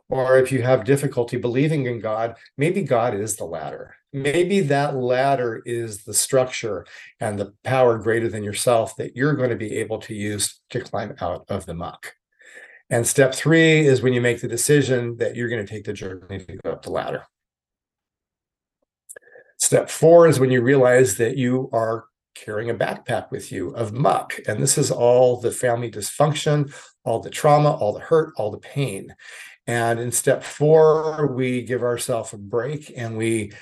or 0.08 0.38
if 0.38 0.50
you 0.50 0.62
have 0.62 0.84
difficulty 0.84 1.36
believing 1.36 1.86
in 1.86 2.00
God, 2.00 2.36
maybe 2.56 2.82
God 2.82 3.14
is 3.14 3.36
the 3.36 3.44
ladder. 3.44 3.94
Maybe 4.12 4.60
that 4.60 4.96
ladder 4.96 5.62
is 5.64 6.04
the 6.04 6.14
structure 6.14 6.84
and 7.20 7.38
the 7.38 7.52
power 7.62 7.98
greater 7.98 8.28
than 8.28 8.42
yourself 8.42 8.96
that 8.96 9.14
you're 9.14 9.34
going 9.34 9.50
to 9.50 9.56
be 9.56 9.76
able 9.76 9.98
to 10.00 10.14
use 10.14 10.60
to 10.70 10.80
climb 10.80 11.14
out 11.20 11.44
of 11.48 11.66
the 11.66 11.74
muck. 11.74 12.14
And 12.88 13.06
step 13.06 13.34
three 13.34 13.86
is 13.86 14.02
when 14.02 14.12
you 14.12 14.20
make 14.20 14.40
the 14.40 14.48
decision 14.48 15.16
that 15.18 15.36
you're 15.36 15.48
going 15.48 15.64
to 15.64 15.72
take 15.72 15.84
the 15.84 15.92
journey 15.92 16.44
to 16.44 16.56
go 16.64 16.72
up 16.72 16.82
the 16.82 16.90
ladder. 16.90 17.24
Step 19.58 19.88
four 19.88 20.26
is 20.26 20.40
when 20.40 20.50
you 20.50 20.62
realize 20.62 21.18
that 21.18 21.36
you 21.36 21.68
are 21.72 22.06
carrying 22.34 22.70
a 22.70 22.74
backpack 22.74 23.30
with 23.30 23.52
you 23.52 23.70
of 23.70 23.92
muck. 23.92 24.34
And 24.46 24.62
this 24.62 24.78
is 24.78 24.90
all 24.90 25.40
the 25.40 25.50
family 25.50 25.90
dysfunction, 25.90 26.72
all 27.04 27.20
the 27.20 27.30
trauma, 27.30 27.72
all 27.72 27.92
the 27.92 28.00
hurt, 28.00 28.32
all 28.36 28.50
the 28.50 28.58
pain. 28.58 29.14
And 29.66 30.00
in 30.00 30.10
step 30.12 30.42
four, 30.42 31.28
we 31.28 31.62
give 31.62 31.82
ourselves 31.82 32.32
a 32.32 32.38
break 32.38 32.92
and 32.96 33.16
we 33.16 33.52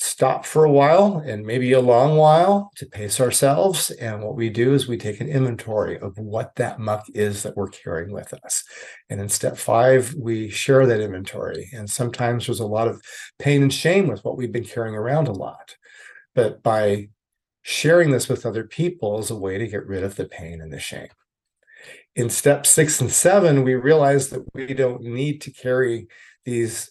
stop 0.00 0.46
for 0.46 0.64
a 0.64 0.70
while 0.70 1.18
and 1.26 1.44
maybe 1.44 1.72
a 1.72 1.80
long 1.80 2.16
while 2.16 2.70
to 2.76 2.86
pace 2.86 3.20
ourselves. 3.20 3.90
And 3.90 4.22
what 4.22 4.36
we 4.36 4.48
do 4.48 4.72
is 4.72 4.86
we 4.86 4.96
take 4.96 5.20
an 5.20 5.28
inventory 5.28 5.98
of 5.98 6.16
what 6.18 6.54
that 6.54 6.78
muck 6.78 7.04
is 7.14 7.42
that 7.42 7.56
we're 7.56 7.68
carrying 7.68 8.12
with 8.12 8.32
us. 8.44 8.62
And 9.10 9.20
in 9.20 9.28
step 9.28 9.56
five, 9.56 10.14
we 10.14 10.50
share 10.50 10.86
that 10.86 11.00
inventory. 11.00 11.68
And 11.72 11.90
sometimes 11.90 12.46
there's 12.46 12.60
a 12.60 12.66
lot 12.66 12.86
of 12.86 13.02
pain 13.40 13.62
and 13.62 13.74
shame 13.74 14.06
with 14.06 14.24
what 14.24 14.36
we've 14.36 14.52
been 14.52 14.64
carrying 14.64 14.94
around 14.94 15.26
a 15.26 15.32
lot. 15.32 15.76
But 16.34 16.62
by 16.62 17.08
sharing 17.68 18.10
this 18.10 18.30
with 18.30 18.46
other 18.46 18.64
people 18.64 19.18
is 19.18 19.30
a 19.30 19.36
way 19.36 19.58
to 19.58 19.66
get 19.68 19.86
rid 19.86 20.02
of 20.02 20.16
the 20.16 20.24
pain 20.24 20.62
and 20.62 20.72
the 20.72 20.80
shame. 20.80 21.08
In 22.16 22.30
step 22.30 22.64
six 22.64 22.98
and 22.98 23.12
seven, 23.12 23.62
we 23.62 23.74
realize 23.74 24.30
that 24.30 24.42
we 24.54 24.72
don't 24.72 25.02
need 25.02 25.42
to 25.42 25.52
carry 25.52 26.08
these 26.46 26.90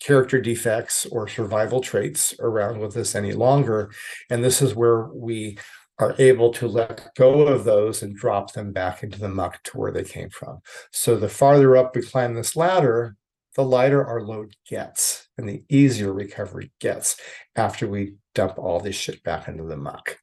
character 0.00 0.38
defects 0.38 1.06
or 1.06 1.28
survival 1.28 1.80
traits 1.80 2.34
around 2.40 2.78
with 2.78 2.94
us 2.98 3.14
any 3.14 3.32
longer. 3.32 3.90
And 4.28 4.44
this 4.44 4.60
is 4.60 4.74
where 4.74 5.06
we 5.06 5.56
are 5.98 6.14
able 6.18 6.52
to 6.52 6.68
let 6.68 7.08
go 7.16 7.46
of 7.46 7.64
those 7.64 8.02
and 8.02 8.14
drop 8.14 8.52
them 8.52 8.70
back 8.70 9.02
into 9.02 9.18
the 9.18 9.30
muck 9.30 9.62
to 9.62 9.78
where 9.78 9.92
they 9.92 10.04
came 10.04 10.28
from. 10.28 10.58
So 10.92 11.16
the 11.16 11.30
farther 11.30 11.74
up 11.74 11.96
we 11.96 12.02
climb 12.02 12.34
this 12.34 12.54
ladder, 12.54 13.16
the 13.56 13.64
lighter 13.64 14.06
our 14.06 14.20
load 14.20 14.54
gets 14.68 15.26
and 15.38 15.48
the 15.48 15.64
easier 15.70 16.12
recovery 16.12 16.70
gets 16.80 17.16
after 17.56 17.88
we 17.88 18.16
dump 18.38 18.56
all 18.56 18.78
this 18.78 18.94
shit 18.94 19.22
back 19.24 19.48
into 19.48 19.64
the 19.64 19.76
muck. 19.76 20.16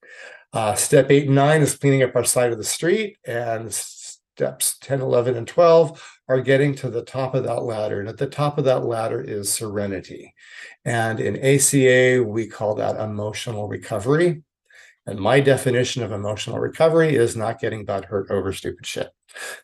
Uh, 0.54 0.73
step 0.73 1.12
eight 1.12 1.25
and 1.25 1.36
nine 1.36 1.62
is 1.62 1.75
cleaning 1.75 2.01
up 2.01 2.15
our 2.15 2.23
side 2.23 2.54
of 2.54 2.58
the 2.58 2.63
street, 2.63 3.17
and 3.28 3.73
steps 3.73 4.78
10, 4.80 5.01
11, 5.01 5.36
and 5.36 5.45
12 5.45 6.19
are 6.30 6.39
getting 6.39 6.73
to 6.75 6.89
the 6.89 7.04
top 7.04 7.36
of 7.36 7.43
that 7.43 7.63
ladder. 7.63 7.99
And 7.99 8.08
at 8.08 8.17
the 8.17 8.28
top 8.28 8.58
of 8.58 8.63
that 8.63 8.86
ladder 8.86 9.21
is 9.21 9.51
serenity. 9.51 10.34
And 10.86 11.19
in 11.19 11.36
ACA, 11.36 12.23
we 12.23 12.47
call 12.47 12.75
that 12.75 12.99
emotional 12.99 13.67
recovery. 13.67 14.43
And 15.06 15.19
my 15.19 15.41
definition 15.41 16.01
of 16.01 16.13
emotional 16.13 16.60
recovery 16.60 17.15
is 17.15 17.36
not 17.36 17.60
getting 17.60 17.84
butt 17.84 18.06
hurt 18.06 18.32
over 18.32 18.54
stupid 18.54 18.86
shit. 18.86 19.10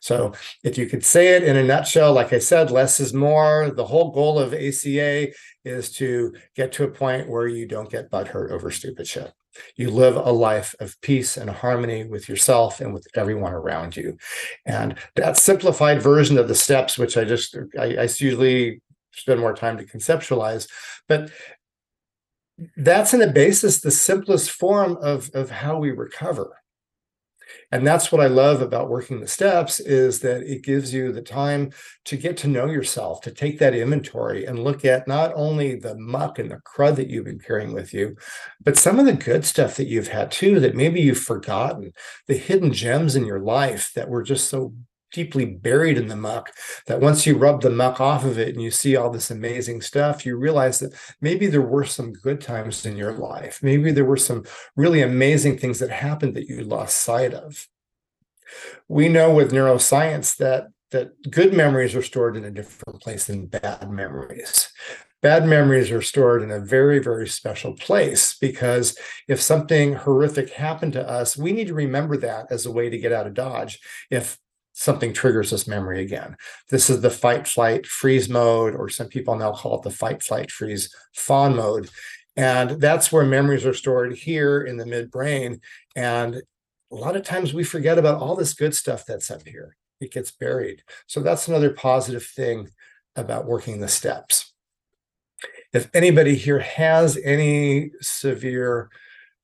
So 0.00 0.32
if 0.62 0.78
you 0.78 0.86
could 0.86 1.04
say 1.04 1.36
it 1.36 1.44
in 1.44 1.56
a 1.56 1.64
nutshell, 1.64 2.12
like 2.12 2.32
I 2.32 2.38
said, 2.38 2.70
less 2.70 3.00
is 3.00 3.14
more. 3.14 3.70
The 3.70 3.84
whole 3.84 4.10
goal 4.10 4.38
of 4.38 4.54
ACA 4.54 5.28
is 5.64 5.90
to 5.92 6.34
get 6.54 6.72
to 6.72 6.84
a 6.84 6.90
point 6.90 7.28
where 7.28 7.46
you 7.46 7.66
don't 7.66 7.90
get 7.90 8.10
butt 8.10 8.28
hurt 8.28 8.50
over 8.50 8.70
stupid 8.70 9.06
shit. 9.06 9.32
You 9.76 9.90
live 9.90 10.16
a 10.16 10.32
life 10.32 10.74
of 10.80 10.98
peace 11.02 11.36
and 11.36 11.50
harmony 11.50 12.04
with 12.04 12.28
yourself 12.28 12.80
and 12.80 12.94
with 12.94 13.06
everyone 13.14 13.52
around 13.52 13.96
you. 13.96 14.16
And 14.64 14.96
that 15.16 15.36
simplified 15.36 16.00
version 16.00 16.38
of 16.38 16.48
the 16.48 16.54
steps, 16.54 16.96
which 16.96 17.16
I 17.16 17.24
just, 17.24 17.56
I, 17.78 17.96
I 17.96 18.08
usually 18.16 18.80
spend 19.12 19.40
more 19.40 19.54
time 19.54 19.76
to 19.76 19.84
conceptualize, 19.84 20.68
but 21.06 21.30
that's 22.76 23.12
in 23.12 23.22
a 23.22 23.32
basis 23.32 23.80
the 23.80 23.90
simplest 23.90 24.50
form 24.50 24.96
of, 25.02 25.30
of 25.34 25.50
how 25.50 25.78
we 25.78 25.90
recover 25.90 26.61
and 27.72 27.86
that's 27.86 28.12
what 28.12 28.20
i 28.20 28.26
love 28.26 28.62
about 28.62 28.88
working 28.88 29.20
the 29.20 29.26
steps 29.26 29.80
is 29.80 30.20
that 30.20 30.42
it 30.42 30.62
gives 30.62 30.92
you 30.94 31.10
the 31.10 31.22
time 31.22 31.70
to 32.04 32.16
get 32.16 32.36
to 32.36 32.46
know 32.46 32.66
yourself 32.66 33.20
to 33.20 33.30
take 33.30 33.58
that 33.58 33.74
inventory 33.74 34.44
and 34.44 34.62
look 34.62 34.84
at 34.84 35.08
not 35.08 35.32
only 35.34 35.74
the 35.74 35.96
muck 35.96 36.38
and 36.38 36.50
the 36.50 36.58
crud 36.58 36.94
that 36.94 37.08
you've 37.08 37.24
been 37.24 37.40
carrying 37.40 37.72
with 37.72 37.92
you 37.92 38.14
but 38.62 38.78
some 38.78 38.98
of 39.00 39.06
the 39.06 39.12
good 39.12 39.44
stuff 39.44 39.76
that 39.76 39.88
you've 39.88 40.08
had 40.08 40.30
too 40.30 40.60
that 40.60 40.76
maybe 40.76 41.00
you've 41.00 41.18
forgotten 41.18 41.90
the 42.28 42.36
hidden 42.36 42.72
gems 42.72 43.16
in 43.16 43.26
your 43.26 43.40
life 43.40 43.90
that 43.94 44.08
were 44.08 44.22
just 44.22 44.48
so 44.48 44.72
deeply 45.12 45.44
buried 45.44 45.98
in 45.98 46.08
the 46.08 46.16
muck 46.16 46.52
that 46.86 47.00
once 47.00 47.26
you 47.26 47.36
rub 47.36 47.62
the 47.62 47.70
muck 47.70 48.00
off 48.00 48.24
of 48.24 48.38
it 48.38 48.48
and 48.48 48.62
you 48.62 48.70
see 48.70 48.96
all 48.96 49.10
this 49.10 49.30
amazing 49.30 49.80
stuff, 49.80 50.26
you 50.26 50.36
realize 50.36 50.78
that 50.80 50.94
maybe 51.20 51.46
there 51.46 51.62
were 51.62 51.84
some 51.84 52.12
good 52.12 52.40
times 52.40 52.84
in 52.86 52.96
your 52.96 53.12
life. 53.12 53.60
Maybe 53.62 53.92
there 53.92 54.04
were 54.04 54.16
some 54.16 54.44
really 54.76 55.02
amazing 55.02 55.58
things 55.58 55.78
that 55.78 55.90
happened 55.90 56.34
that 56.34 56.48
you 56.48 56.62
lost 56.62 56.98
sight 56.98 57.34
of. 57.34 57.68
We 58.88 59.08
know 59.08 59.34
with 59.34 59.52
neuroscience 59.52 60.36
that 60.36 60.68
that 60.92 61.30
good 61.30 61.52
memories 61.52 61.96
are 61.96 62.02
stored 62.02 62.36
in 62.36 62.44
a 62.44 62.50
different 62.50 63.00
place 63.00 63.26
than 63.26 63.46
bad 63.46 63.90
memories. 63.90 64.70
Bad 65.22 65.46
memories 65.46 65.90
are 65.90 66.02
stored 66.02 66.42
in 66.42 66.50
a 66.50 66.60
very, 66.60 66.98
very 66.98 67.28
special 67.28 67.74
place 67.74 68.36
because 68.38 68.98
if 69.28 69.40
something 69.40 69.94
horrific 69.94 70.50
happened 70.50 70.92
to 70.94 71.08
us, 71.08 71.36
we 71.36 71.52
need 71.52 71.68
to 71.68 71.74
remember 71.74 72.16
that 72.18 72.46
as 72.50 72.66
a 72.66 72.72
way 72.72 72.90
to 72.90 72.98
get 72.98 73.12
out 73.12 73.26
of 73.26 73.34
Dodge. 73.34 73.78
If 74.10 74.36
something 74.82 75.12
triggers 75.12 75.50
this 75.50 75.68
memory 75.68 76.02
again. 76.02 76.36
This 76.68 76.90
is 76.90 77.00
the 77.00 77.10
fight, 77.10 77.46
flight, 77.46 77.86
freeze 77.86 78.28
mode, 78.28 78.74
or 78.74 78.88
some 78.88 79.06
people 79.06 79.36
now 79.36 79.52
call 79.52 79.76
it 79.76 79.82
the 79.82 79.90
fight, 79.90 80.22
flight, 80.22 80.50
freeze, 80.50 80.92
fawn 81.14 81.54
mode. 81.54 81.88
And 82.36 82.80
that's 82.80 83.12
where 83.12 83.24
memories 83.24 83.64
are 83.64 83.74
stored 83.74 84.14
here 84.14 84.62
in 84.62 84.76
the 84.76 84.84
midbrain. 84.84 85.60
And 85.94 86.42
a 86.90 86.94
lot 86.94 87.14
of 87.14 87.22
times 87.22 87.54
we 87.54 87.62
forget 87.62 87.96
about 87.96 88.20
all 88.20 88.34
this 88.34 88.54
good 88.54 88.74
stuff 88.74 89.04
that's 89.06 89.30
up 89.30 89.46
here. 89.46 89.76
It 90.00 90.10
gets 90.10 90.32
buried. 90.32 90.82
So 91.06 91.20
that's 91.20 91.46
another 91.46 91.70
positive 91.70 92.24
thing 92.24 92.68
about 93.14 93.46
working 93.46 93.80
the 93.80 93.88
steps. 93.88 94.52
If 95.72 95.88
anybody 95.94 96.34
here 96.34 96.58
has 96.58 97.16
any 97.22 97.92
severe 98.00 98.90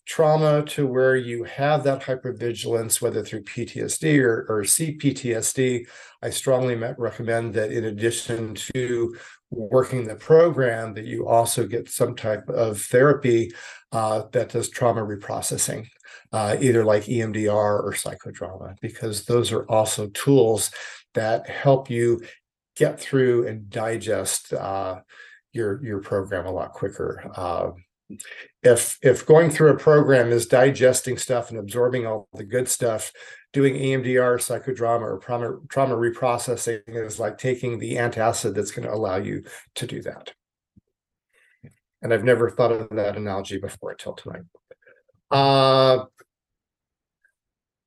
trauma 0.08 0.64
to 0.64 0.86
where 0.86 1.16
you 1.16 1.44
have 1.44 1.84
that 1.84 2.02
hypervigilance, 2.02 3.00
whether 3.00 3.22
through 3.22 3.44
PTSD 3.44 4.18
or, 4.22 4.46
or 4.48 4.62
CPTSD, 4.62 5.86
I 6.22 6.30
strongly 6.30 6.74
recommend 6.74 7.52
that 7.54 7.70
in 7.70 7.84
addition 7.84 8.54
to 8.54 9.14
working 9.50 10.06
the 10.06 10.16
program, 10.16 10.94
that 10.94 11.04
you 11.04 11.28
also 11.28 11.66
get 11.66 11.90
some 11.90 12.16
type 12.16 12.48
of 12.48 12.80
therapy 12.80 13.52
uh, 13.92 14.22
that 14.32 14.48
does 14.48 14.70
trauma 14.70 15.02
reprocessing, 15.02 15.86
uh, 16.32 16.56
either 16.58 16.84
like 16.84 17.04
EMDR 17.04 17.52
or 17.52 17.92
psychodrama, 17.92 18.80
because 18.80 19.26
those 19.26 19.52
are 19.52 19.64
also 19.70 20.08
tools 20.08 20.70
that 21.12 21.48
help 21.50 21.90
you 21.90 22.22
get 22.76 22.98
through 22.98 23.46
and 23.46 23.68
digest 23.68 24.54
uh, 24.54 25.00
your 25.52 25.84
your 25.84 26.00
program 26.00 26.46
a 26.46 26.50
lot 26.50 26.72
quicker. 26.72 27.30
If 28.62 28.98
if 29.02 29.26
going 29.26 29.50
through 29.50 29.70
a 29.70 29.78
program 29.78 30.30
is 30.30 30.46
digesting 30.46 31.18
stuff 31.18 31.50
and 31.50 31.58
absorbing 31.58 32.06
all 32.06 32.28
the 32.32 32.44
good 32.44 32.68
stuff 32.68 33.12
doing 33.52 33.74
emdr 33.74 34.36
psychodrama 34.38 35.02
or 35.02 35.18
trauma, 35.18 35.58
trauma 35.68 35.94
reprocessing 35.94 36.80
is 36.86 37.18
like 37.18 37.38
taking 37.38 37.78
the 37.78 37.94
antacid 37.94 38.54
that's 38.54 38.70
going 38.70 38.86
to 38.86 38.94
allow 38.94 39.16
you 39.16 39.42
to 39.74 39.86
do 39.86 40.02
that. 40.02 40.32
And 42.02 42.12
i've 42.12 42.24
never 42.24 42.50
thought 42.50 42.72
of 42.72 42.88
that 42.90 43.16
analogy 43.16 43.58
before 43.58 43.90
until 43.90 44.14
tonight. 44.14 44.42
Uh, 45.30 46.04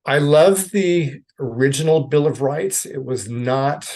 i 0.05 0.19
love 0.19 0.71
the 0.71 1.21
original 1.39 2.07
bill 2.07 2.27
of 2.27 2.41
rights. 2.41 2.85
It 2.85 3.03
was 3.03 3.27
not 3.29 3.91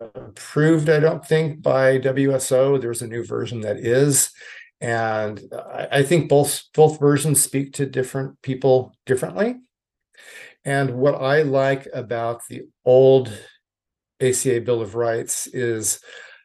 approved 0.00 0.90
i 0.90 0.98
don't 1.00 1.24
think 1.24 1.62
by 1.62 1.98
wso 1.98 2.80
there's 2.80 3.00
a 3.00 3.06
new 3.06 3.24
version 3.24 3.60
that 3.60 3.78
is 3.78 4.30
and 4.80 5.40
I, 5.90 6.02
think 6.02 6.28
both 6.28 6.64
both 6.74 7.00
versions 7.00 7.42
speak 7.42 7.74
to 7.74 7.86
different 7.86 8.42
people 8.42 8.94
differently. 9.06 9.56
And 10.64 10.96
what 10.96 11.14
I 11.14 11.42
like 11.42 11.88
about 11.92 12.42
the 12.48 12.62
old 12.84 13.32
ACA 14.20 14.60
Bill 14.60 14.82
of 14.82 14.94
Rights 14.94 15.46
is 15.46 16.00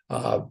uh, 0.10 0.42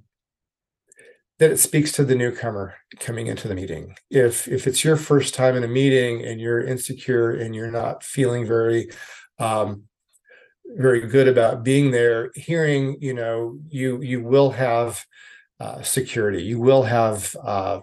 that 1.38 1.52
it 1.52 1.58
speaks 1.58 1.92
to 1.92 2.04
the 2.04 2.14
newcomer 2.14 2.74
coming 2.98 3.28
into 3.28 3.48
the 3.48 3.54
meeting. 3.54 3.94
If 4.10 4.48
if 4.48 4.66
it's 4.66 4.84
your 4.84 4.96
first 4.96 5.34
time 5.34 5.56
in 5.56 5.64
a 5.64 5.68
meeting 5.68 6.24
and 6.24 6.40
you're 6.40 6.60
insecure 6.60 7.30
and 7.30 7.54
you're 7.54 7.70
not 7.70 8.02
feeling 8.02 8.46
very 8.46 8.90
um, 9.38 9.84
very 10.66 11.06
good 11.06 11.28
about 11.28 11.62
being 11.62 11.90
there, 11.90 12.30
hearing 12.34 12.96
you 13.00 13.14
know 13.14 13.58
you 13.68 14.02
you 14.02 14.22
will 14.22 14.50
have 14.50 15.04
uh, 15.60 15.82
security. 15.82 16.42
You 16.42 16.60
will 16.60 16.84
have, 16.84 17.34
uh, 17.42 17.80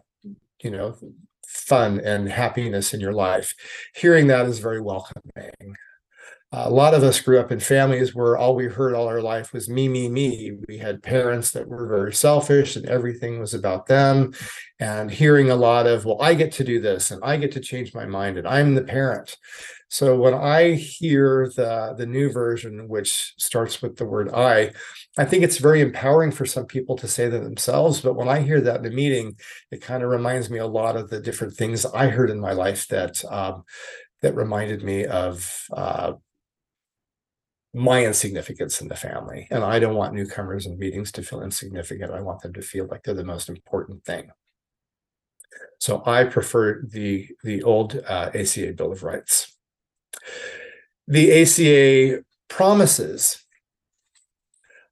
you 0.62 0.72
know, 0.72 0.96
fun 1.46 2.00
and 2.00 2.30
happiness 2.30 2.94
in 2.94 3.00
your 3.00 3.14
life. 3.14 3.54
Hearing 3.96 4.28
that 4.28 4.46
is 4.46 4.60
very 4.60 4.82
welcoming. 4.82 5.76
a 6.52 6.70
lot 6.70 6.94
of 6.94 7.04
us 7.04 7.20
grew 7.20 7.40
up 7.40 7.52
in 7.52 7.60
families 7.60 8.16
where 8.16 8.38
all 8.38 8.56
we 8.56 8.66
heard 8.66 8.94
all 8.94 9.08
our 9.08 9.22
life 9.22 9.52
was 9.52 9.68
me, 9.68 9.90
me, 9.90 10.08
me. 10.08 10.54
We 10.70 10.78
had 10.78 11.04
parents 11.04 11.52
that 11.52 11.68
were 11.68 11.88
very 11.88 12.14
selfish 12.14 12.78
and 12.78 12.86
everything 12.86 13.40
was 13.40 13.54
about 13.54 13.88
them. 13.88 14.34
And 14.80 15.12
hearing 15.12 15.50
a 15.50 15.56
lot 15.56 15.86
of, 15.86 16.06
well, 16.06 16.22
I 16.22 16.34
get 16.34 16.54
to 16.54 16.64
do 16.64 16.80
this 16.80 17.12
and 17.12 17.22
I 17.24 17.36
get 17.38 17.52
to 17.54 17.60
change 17.60 17.94
my 17.94 18.06
mind 18.06 18.38
and 18.38 18.48
I'm 18.48 18.76
the 18.76 18.84
parent. 18.84 19.36
So 19.88 20.18
when 20.20 20.34
I 20.34 20.74
hear 20.74 21.50
the 21.56 21.94
the 21.98 22.06
new 22.06 22.32
version, 22.32 22.88
which 22.88 23.34
starts 23.38 23.82
with 23.82 23.98
the 23.98 24.06
word 24.06 24.30
I, 24.34 24.72
I 25.18 25.26
think 25.26 25.44
it's 25.44 25.58
very 25.58 25.82
empowering 25.82 26.32
for 26.32 26.46
some 26.46 26.66
people 26.66 26.96
to 26.98 27.08
say 27.08 27.30
that 27.30 27.44
themselves. 27.44 28.02
But 28.02 28.16
when 28.16 28.28
I 28.28 28.42
hear 28.42 28.60
that 28.62 28.80
in 28.80 28.92
a 28.92 28.96
meeting, 28.96 29.36
it 29.72 29.82
kind 29.82 30.04
of 30.04 30.10
reminds 30.10 30.50
me 30.50 30.58
a 30.60 30.68
lot 30.68 30.98
of 30.98 31.10
the 31.10 31.20
different 31.20 31.54
things 31.54 31.86
I 31.86 32.08
heard 32.08 32.30
in 32.30 32.40
my 32.40 32.54
life 32.54 32.88
that 32.90 33.24
um, 33.32 33.64
that 34.22 34.36
reminded 34.36 34.84
me 34.84 35.06
of 35.06 35.68
uh, 35.72 36.14
my 37.74 38.06
insignificance 38.06 38.82
in 38.82 38.88
the 38.88 38.96
family. 38.96 39.48
And 39.52 39.64
I 39.64 39.80
don't 39.80 39.96
want 39.96 40.14
newcomers 40.14 40.66
in 40.66 40.80
meetings 40.80 41.12
to 41.14 41.24
feel 41.24 41.44
insignificant. 41.44 42.12
I 42.12 42.22
want 42.22 42.42
them 42.42 42.54
to 42.54 42.62
feel 42.62 42.88
like 42.88 43.04
they're 43.04 43.14
the 43.14 43.24
most 43.24 43.50
important 43.50 44.04
thing. 44.06 44.32
So 45.80 46.02
I 46.06 46.24
prefer 46.24 46.82
the 46.88 47.28
the 47.44 47.64
old 47.64 48.02
uh, 48.08 48.32
ACA 48.34 48.74
Bill 48.74 48.92
of 48.92 49.04
Rights. 49.04 49.55
The 51.08 51.42
ACA 51.42 52.24
promises. 52.48 53.44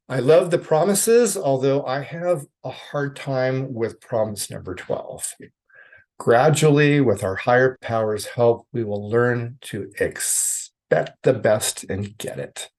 I 0.09 0.19
love 0.19 0.51
the 0.51 0.59
promises, 0.59 1.38
although 1.38 1.86
I 1.86 2.01
have 2.01 2.45
a 2.63 2.69
hard 2.69 3.15
time 3.15 3.73
with 3.73 4.01
promise 4.01 4.51
number 4.51 4.75
12. 4.75 5.33
Gradually, 6.19 7.01
with 7.01 7.23
our 7.23 7.36
higher 7.36 7.77
powers' 7.81 8.27
help, 8.27 8.67
we 8.71 8.83
will 8.83 9.09
learn 9.09 9.57
to 9.62 9.91
expect 9.99 11.23
the 11.23 11.33
best 11.33 11.86
and 11.86 12.17
get 12.17 12.38
it. 12.38 12.69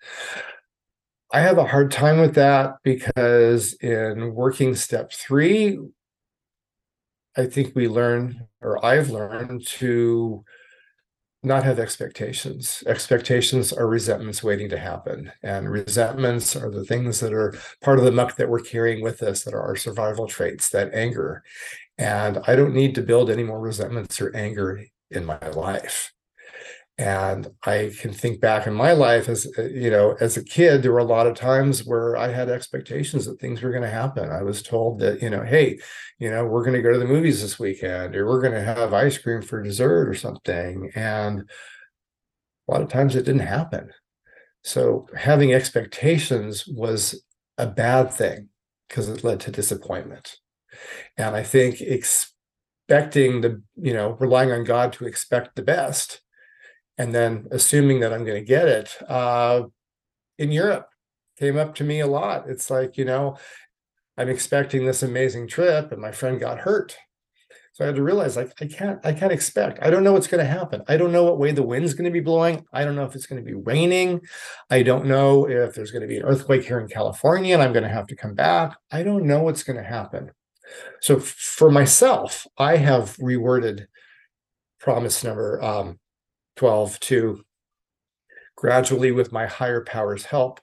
I 1.33 1.41
have 1.41 1.59
a 1.59 1.67
hard 1.67 1.91
time 1.91 2.21
with 2.21 2.37
that 2.37 2.77
because 2.85 3.73
in 3.75 4.35
working 4.35 4.77
step 4.77 5.13
three, 5.13 5.81
I 7.37 7.47
think 7.47 7.75
we 7.75 7.89
learn, 7.89 8.47
or 8.61 8.85
I've 8.85 9.11
learned 9.11 9.67
to 9.67 10.45
not 11.45 11.65
have 11.65 11.79
expectations. 11.79 12.83
Expectations 12.87 13.73
are 13.73 13.87
resentments 13.87 14.43
waiting 14.43 14.69
to 14.71 14.79
happen. 14.79 15.31
And 15.43 15.71
resentments 15.71 16.57
are 16.57 16.71
the 16.71 16.85
things 16.85 17.21
that 17.21 17.33
are 17.33 17.55
part 17.83 17.99
of 17.99 18.05
the 18.05 18.13
muck 18.13 18.37
that 18.37 18.49
we're 18.49 18.61
carrying 18.61 19.03
with 19.03 19.23
us 19.23 19.45
that 19.45 19.55
are 19.55 19.63
our 19.63 19.77
survival 19.77 20.27
traits, 20.27 20.71
that 20.71 20.95
anger. 20.95 21.43
And 21.99 22.39
I 22.47 22.57
don't 22.57 22.75
need 22.75 22.95
to 22.95 23.03
build 23.03 23.31
any 23.31 23.45
more 23.45 23.61
resentments 23.61 24.21
or 24.21 24.35
anger 24.35 24.85
in 25.11 25.25
my 25.27 25.39
life. 25.51 26.14
And 26.97 27.49
I 27.65 27.91
can 28.01 28.13
think 28.13 28.41
back 28.41 28.69
in 28.69 28.75
my 28.75 28.93
life 28.93 29.29
as 29.29 29.51
uh, 29.59 29.63
you 29.65 29.91
know, 29.91 30.17
as 30.21 30.37
a 30.37 30.45
kid, 30.45 30.83
there 30.83 30.93
were 30.93 30.99
a 30.99 31.05
lot 31.05 31.27
of 31.27 31.35
times 31.35 31.85
where 31.85 32.17
I 32.17 32.29
had 32.29 32.49
expectations 32.49 33.27
that 33.27 33.41
things 33.41 33.63
were 33.63 33.71
going 33.71 33.83
to 33.83 33.91
happen. 33.91 34.31
I 34.31 34.43
was 34.43 34.63
told 34.63 35.01
that, 35.01 35.21
you 35.21 35.29
know, 35.29 35.43
hey, 35.43 35.81
you 36.21 36.31
know, 36.31 36.45
we're 36.45 36.63
going 36.63 36.77
to 36.77 36.83
go 36.83 36.93
to 36.93 36.99
the 36.99 37.05
movies 37.05 37.43
this 37.43 37.59
weekend, 37.59 38.15
or 38.15 38.27
we're 38.27 38.41
going 38.41 38.55
to 38.55 38.63
have 38.63 38.95
ice 38.95 39.19
cream 39.19 39.43
for 39.43 39.61
dessert 39.61 40.09
or 40.09 40.15
something. 40.15 40.93
And 40.95 41.51
a 42.69 42.73
lot 42.73 42.83
of 42.83 42.89
times 42.89 43.17
it 43.17 43.25
didn't 43.25 43.41
happen. 43.41 43.91
So 44.63 45.09
having 45.17 45.53
expectations 45.53 46.65
was 46.67 47.25
a 47.59 47.67
bad 47.67 48.13
thing 48.13 48.51
because 48.89 49.09
it 49.09 49.25
led 49.25 49.41
to 49.41 49.51
disappointment. 49.51 50.37
And 51.17 51.35
I 51.35 51.43
think 51.43 51.81
expecting 51.81 53.41
the, 53.41 53.63
you 53.77 53.93
know, 53.93 54.13
relying 54.21 54.53
on 54.53 54.63
God 54.63 54.93
to 54.95 55.07
expect 55.07 55.57
the 55.57 55.63
best 55.63 56.21
and 56.99 57.15
then 57.15 57.47
assuming 57.51 58.01
that 58.01 58.13
I'm 58.13 58.25
going 58.25 58.41
to 58.41 58.47
get 58.47 58.69
it 58.69 58.97
uh, 59.09 59.63
in 60.39 60.53
Europe 60.53 60.89
came 61.39 61.59
up 61.59 61.75
to 61.77 61.85
me 61.85 62.01
a 62.01 62.07
lot. 62.07 62.49
It's 62.49 62.71
like, 62.71 62.97
you 62.97 63.05
know, 63.05 63.37
I'm 64.17 64.29
expecting 64.29 64.87
this 64.87 65.03
amazing 65.03 65.49
trip 65.49 65.91
and 65.91 66.01
my 66.01 66.13
friend 66.13 66.39
got 66.39 66.61
hurt. 66.61 66.97
So 67.73 67.83
I 67.83 67.87
had 67.89 67.97
to 67.97 68.05
realize 68.05 68.37
like 68.37 68.53
I 68.61 68.67
can't 68.67 69.05
I 69.05 69.13
can't 69.13 69.33
expect. 69.33 69.81
I 69.83 69.91
don't 69.91 70.05
know 70.05 70.13
what's 70.13 70.29
going 70.29 70.45
to 70.45 70.49
happen. 70.51 70.83
I 70.87 70.97
don't 70.97 71.11
know 71.11 71.25
what 71.25 71.41
way 71.41 71.51
the 71.51 71.65
wind's 71.65 71.93
going 71.93 72.05
to 72.05 72.11
be 72.13 72.21
blowing. 72.21 72.65
I 72.73 72.85
don't 72.85 72.95
know 72.95 73.05
if 73.05 73.17
it's 73.17 73.27
going 73.27 73.45
to 73.45 73.51
be 73.51 73.57
raining. 73.57 74.21
I 74.71 74.85
don't 74.85 75.07
know 75.07 75.49
if 75.49 75.75
there's 75.75 75.91
going 75.91 76.03
to 76.03 76.09
be 76.09 76.19
an 76.19 76.23
earthquake 76.23 76.65
here 76.65 76.79
in 76.79 76.87
California 76.87 77.53
and 77.53 77.61
I'm 77.61 77.73
going 77.73 77.83
to 77.83 77.89
have 77.89 78.07
to 78.09 78.17
come 78.17 78.35
back. 78.35 78.77
I 78.93 79.03
don't 79.03 79.25
know 79.25 79.43
what's 79.43 79.65
going 79.65 79.77
to 79.77 79.83
happen. 79.83 80.31
So 81.01 81.19
for 81.19 81.69
myself, 81.69 82.47
I 82.57 82.77
have 82.77 83.17
reworded 83.17 83.87
promise 84.79 85.25
number 85.25 85.61
um, 85.61 85.99
12 86.57 87.01
to 87.01 87.45
gradually, 88.57 89.13
with 89.13 89.33
my 89.33 89.47
higher 89.47 89.83
powers' 89.83 90.25
help, 90.25 90.61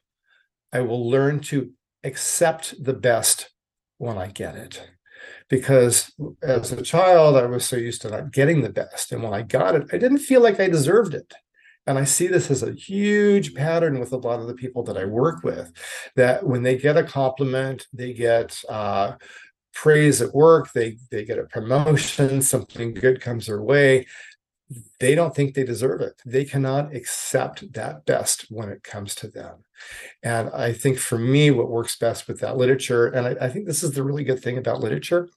I 0.73 0.81
will 0.81 1.09
learn 1.09 1.39
to 1.41 1.71
accept 2.03 2.83
the 2.83 2.93
best 2.93 3.51
when 3.97 4.17
I 4.17 4.27
get 4.27 4.55
it. 4.55 4.89
Because 5.49 6.11
as 6.41 6.71
a 6.71 6.81
child, 6.81 7.35
I 7.35 7.45
was 7.45 7.65
so 7.65 7.75
used 7.75 8.01
to 8.01 8.09
not 8.09 8.31
getting 8.31 8.61
the 8.61 8.69
best. 8.69 9.11
And 9.11 9.21
when 9.21 9.33
I 9.33 9.43
got 9.43 9.75
it, 9.75 9.87
I 9.91 9.97
didn't 9.97 10.19
feel 10.19 10.41
like 10.41 10.59
I 10.59 10.67
deserved 10.67 11.13
it. 11.13 11.31
And 11.87 11.97
I 11.97 12.05
see 12.05 12.27
this 12.27 12.49
as 12.49 12.63
a 12.63 12.73
huge 12.73 13.53
pattern 13.53 13.99
with 13.99 14.13
a 14.13 14.17
lot 14.17 14.39
of 14.39 14.47
the 14.47 14.53
people 14.53 14.83
that 14.83 14.97
I 14.97 15.05
work 15.05 15.43
with 15.43 15.71
that 16.15 16.45
when 16.45 16.63
they 16.63 16.77
get 16.77 16.97
a 16.97 17.03
compliment, 17.03 17.87
they 17.91 18.13
get 18.13 18.59
uh, 18.69 19.13
praise 19.73 20.21
at 20.21 20.33
work, 20.33 20.71
they, 20.73 20.97
they 21.09 21.25
get 21.25 21.39
a 21.39 21.43
promotion, 21.43 22.41
something 22.41 22.93
good 22.93 23.19
comes 23.19 23.47
their 23.47 23.61
way. 23.61 24.07
They 24.99 25.15
don't 25.15 25.35
think 25.35 25.53
they 25.53 25.63
deserve 25.63 26.01
it. 26.01 26.21
They 26.25 26.45
cannot 26.45 26.95
accept 26.95 27.73
that 27.73 28.05
best 28.05 28.45
when 28.49 28.69
it 28.69 28.83
comes 28.83 29.15
to 29.15 29.27
them. 29.27 29.63
And 30.23 30.49
I 30.51 30.73
think 30.73 30.97
for 30.97 31.17
me, 31.17 31.51
what 31.51 31.69
works 31.69 31.97
best 31.97 32.27
with 32.27 32.39
that 32.41 32.57
literature, 32.57 33.07
and 33.07 33.27
I, 33.27 33.45
I 33.45 33.49
think 33.49 33.65
this 33.65 33.83
is 33.83 33.91
the 33.91 34.03
really 34.03 34.23
good 34.23 34.41
thing 34.41 34.57
about 34.57 34.79
literature, 34.79 35.27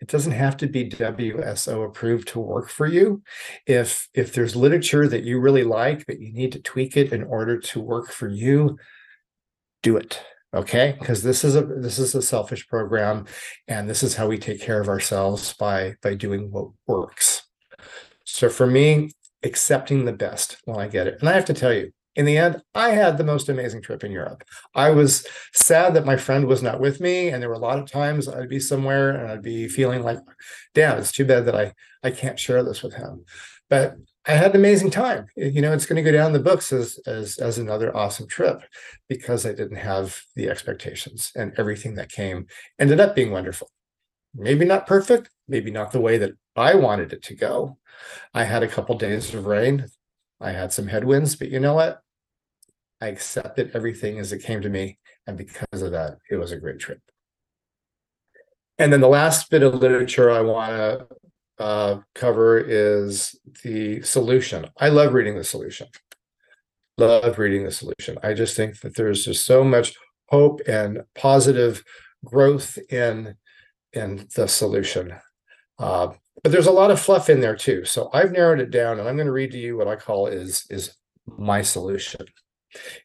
it 0.00 0.08
doesn't 0.08 0.32
have 0.32 0.56
to 0.58 0.66
be 0.66 0.88
WSO 0.88 1.84
approved 1.84 2.28
to 2.28 2.40
work 2.40 2.70
for 2.70 2.86
you. 2.86 3.22
If 3.66 4.08
if 4.14 4.32
there's 4.32 4.56
literature 4.56 5.06
that 5.06 5.24
you 5.24 5.38
really 5.40 5.64
like, 5.64 6.06
but 6.06 6.20
you 6.20 6.32
need 6.32 6.52
to 6.52 6.62
tweak 6.62 6.96
it 6.96 7.12
in 7.12 7.22
order 7.24 7.58
to 7.58 7.80
work 7.80 8.10
for 8.10 8.28
you, 8.28 8.78
do 9.82 9.98
it. 9.98 10.20
Okay, 10.52 10.96
because 10.98 11.22
this 11.22 11.44
is 11.44 11.54
a 11.54 11.62
this 11.62 11.98
is 11.98 12.14
a 12.14 12.22
selfish 12.22 12.66
program, 12.66 13.26
and 13.68 13.88
this 13.88 14.02
is 14.02 14.14
how 14.14 14.26
we 14.26 14.38
take 14.38 14.60
care 14.60 14.80
of 14.80 14.88
ourselves 14.88 15.52
by 15.54 15.94
by 16.02 16.14
doing 16.14 16.50
what 16.50 16.70
works. 16.86 17.42
So 18.24 18.48
for 18.48 18.66
me, 18.66 19.12
accepting 19.42 20.04
the 20.04 20.12
best 20.12 20.58
when 20.64 20.78
I 20.78 20.88
get 20.88 21.06
it, 21.06 21.18
and 21.20 21.28
I 21.28 21.32
have 21.32 21.46
to 21.46 21.54
tell 21.54 21.72
you, 21.72 21.92
in 22.16 22.24
the 22.24 22.36
end, 22.36 22.60
I 22.74 22.90
had 22.90 23.16
the 23.16 23.24
most 23.24 23.48
amazing 23.48 23.82
trip 23.82 24.02
in 24.02 24.10
Europe. 24.10 24.42
I 24.74 24.90
was 24.90 25.26
sad 25.54 25.94
that 25.94 26.04
my 26.04 26.16
friend 26.16 26.46
was 26.46 26.62
not 26.62 26.80
with 26.80 27.00
me, 27.00 27.28
and 27.28 27.40
there 27.40 27.48
were 27.48 27.54
a 27.54 27.58
lot 27.58 27.78
of 27.78 27.90
times 27.90 28.28
I'd 28.28 28.48
be 28.48 28.60
somewhere 28.60 29.10
and 29.10 29.30
I'd 29.30 29.42
be 29.42 29.68
feeling 29.68 30.02
like, 30.02 30.18
damn, 30.74 30.98
it's 30.98 31.12
too 31.12 31.24
bad 31.24 31.46
that 31.46 31.54
I 31.54 31.72
I 32.02 32.10
can't 32.10 32.38
share 32.38 32.62
this 32.62 32.82
with 32.82 32.94
him. 32.94 33.24
But 33.68 33.94
I 34.26 34.32
had 34.32 34.50
an 34.50 34.56
amazing 34.56 34.90
time. 34.90 35.26
You 35.36 35.62
know, 35.62 35.72
it's 35.72 35.86
going 35.86 36.02
to 36.02 36.10
go 36.10 36.16
down 36.16 36.32
the 36.32 36.40
books 36.40 36.72
as 36.72 36.98
as 37.06 37.38
as 37.38 37.58
another 37.58 37.96
awesome 37.96 38.26
trip 38.26 38.62
because 39.08 39.46
I 39.46 39.52
didn't 39.54 39.78
have 39.78 40.20
the 40.36 40.48
expectations 40.50 41.32
and 41.34 41.52
everything 41.58 41.94
that 41.94 42.10
came 42.10 42.46
ended 42.78 43.00
up 43.00 43.14
being 43.14 43.30
wonderful. 43.30 43.70
Maybe 44.34 44.64
not 44.64 44.86
perfect, 44.86 45.30
maybe 45.50 45.70
not 45.70 45.92
the 45.92 46.00
way 46.00 46.16
that 46.18 46.32
I 46.56 46.74
wanted 46.76 47.12
it 47.12 47.22
to 47.24 47.34
go. 47.34 47.76
I 48.32 48.44
had 48.44 48.62
a 48.62 48.68
couple 48.68 48.96
days 48.96 49.34
of 49.34 49.46
rain. 49.46 49.86
I 50.40 50.52
had 50.52 50.72
some 50.72 50.86
headwinds, 50.86 51.36
but 51.36 51.50
you 51.50 51.60
know 51.60 51.74
what? 51.74 52.00
I 53.00 53.08
accepted 53.08 53.72
everything 53.74 54.18
as 54.18 54.32
it 54.32 54.42
came 54.42 54.62
to 54.62 54.68
me. 54.68 54.98
And 55.26 55.36
because 55.36 55.82
of 55.82 55.92
that, 55.92 56.18
it 56.30 56.36
was 56.36 56.52
a 56.52 56.56
great 56.56 56.78
trip. 56.78 57.00
And 58.78 58.92
then 58.92 59.00
the 59.00 59.08
last 59.08 59.50
bit 59.50 59.62
of 59.62 59.74
literature 59.74 60.30
I 60.30 60.40
want 60.40 60.70
to 60.70 61.06
uh, 61.62 62.00
cover 62.14 62.58
is 62.58 63.38
the 63.62 64.00
solution. 64.02 64.66
I 64.78 64.88
love 64.88 65.12
reading 65.12 65.36
the 65.36 65.44
solution. 65.44 65.88
Love 66.96 67.38
reading 67.38 67.64
the 67.64 67.70
solution. 67.70 68.16
I 68.22 68.32
just 68.32 68.56
think 68.56 68.80
that 68.80 68.96
there's 68.96 69.24
just 69.24 69.44
so 69.44 69.64
much 69.64 69.94
hope 70.28 70.60
and 70.66 71.02
positive 71.14 71.82
growth 72.24 72.78
in 72.90 73.34
in 73.92 74.26
the 74.36 74.46
solution. 74.46 75.12
Uh, 75.80 76.12
but 76.42 76.52
there's 76.52 76.66
a 76.66 76.72
lot 76.72 76.90
of 76.90 77.00
fluff 77.00 77.30
in 77.30 77.40
there 77.40 77.56
too. 77.56 77.84
So 77.84 78.10
I've 78.12 78.32
narrowed 78.32 78.60
it 78.60 78.70
down 78.70 79.00
and 79.00 79.08
I'm 79.08 79.16
going 79.16 79.26
to 79.26 79.32
read 79.32 79.50
to 79.52 79.58
you 79.58 79.76
what 79.76 79.88
I 79.88 79.96
call 79.96 80.26
is 80.26 80.66
is 80.70 80.94
my 81.26 81.62
solution. 81.62 82.26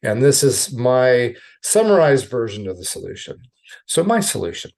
And 0.03 0.21
this 0.21 0.43
is 0.43 0.73
my 0.73 1.35
summarized 1.63 2.29
version 2.29 2.67
of 2.67 2.77
the 2.77 2.85
solution. 2.85 3.37
So 3.87 4.03
my 4.03 4.19
solution. 4.19 4.71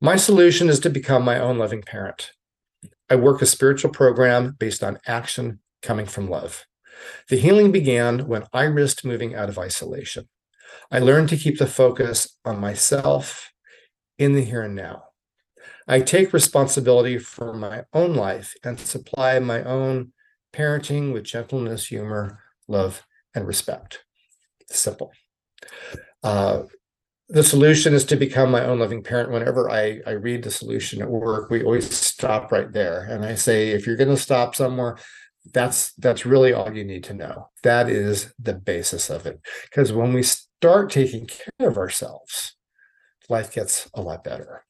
My 0.00 0.16
solution 0.16 0.68
is 0.68 0.80
to 0.80 0.90
become 0.90 1.24
my 1.24 1.38
own 1.38 1.58
loving 1.58 1.82
parent. 1.82 2.32
I 3.08 3.16
work 3.16 3.40
a 3.40 3.46
spiritual 3.46 3.90
program 3.90 4.56
based 4.58 4.82
on 4.82 4.98
action 5.06 5.60
coming 5.82 6.06
from 6.06 6.28
love. 6.28 6.64
The 7.28 7.36
healing 7.36 7.72
began 7.72 8.26
when 8.26 8.44
I 8.52 8.64
risked 8.64 9.04
moving 9.04 9.34
out 9.34 9.48
of 9.48 9.58
isolation. 9.58 10.28
I 10.90 10.98
learned 10.98 11.28
to 11.30 11.36
keep 11.36 11.58
the 11.58 11.66
focus 11.66 12.36
on 12.44 12.58
myself 12.58 13.52
in 14.18 14.34
the 14.34 14.42
here 14.42 14.62
and 14.62 14.74
now. 14.74 15.05
I 15.88 16.00
take 16.00 16.32
responsibility 16.32 17.18
for 17.18 17.52
my 17.52 17.84
own 17.92 18.14
life 18.14 18.54
and 18.64 18.78
supply 18.78 19.38
my 19.38 19.62
own 19.62 20.12
parenting 20.52 21.12
with 21.12 21.24
gentleness, 21.24 21.86
humor, 21.86 22.40
love, 22.66 23.06
and 23.34 23.46
respect. 23.46 24.04
Simple. 24.68 25.12
Uh, 26.22 26.62
the 27.28 27.42
solution 27.42 27.94
is 27.94 28.04
to 28.06 28.16
become 28.16 28.50
my 28.50 28.64
own 28.64 28.78
loving 28.78 29.02
parent. 29.02 29.30
Whenever 29.30 29.70
I, 29.70 30.00
I 30.06 30.12
read 30.12 30.44
the 30.44 30.50
solution 30.50 31.02
at 31.02 31.10
work, 31.10 31.50
we 31.50 31.62
always 31.62 31.94
stop 31.94 32.52
right 32.52 32.72
there. 32.72 33.00
And 33.10 33.24
I 33.24 33.34
say, 33.34 33.70
if 33.70 33.86
you're 33.86 33.96
going 33.96 34.10
to 34.10 34.16
stop 34.16 34.54
somewhere, 34.54 34.96
that's 35.52 35.92
that's 35.94 36.26
really 36.26 36.52
all 36.52 36.72
you 36.72 36.84
need 36.84 37.04
to 37.04 37.14
know. 37.14 37.50
That 37.62 37.88
is 37.88 38.32
the 38.38 38.54
basis 38.54 39.10
of 39.10 39.26
it. 39.26 39.40
Because 39.70 39.92
when 39.92 40.12
we 40.12 40.22
start 40.22 40.90
taking 40.90 41.26
care 41.26 41.68
of 41.68 41.78
ourselves, 41.78 42.56
life 43.28 43.52
gets 43.52 43.88
a 43.94 44.02
lot 44.02 44.24
better. 44.24 44.65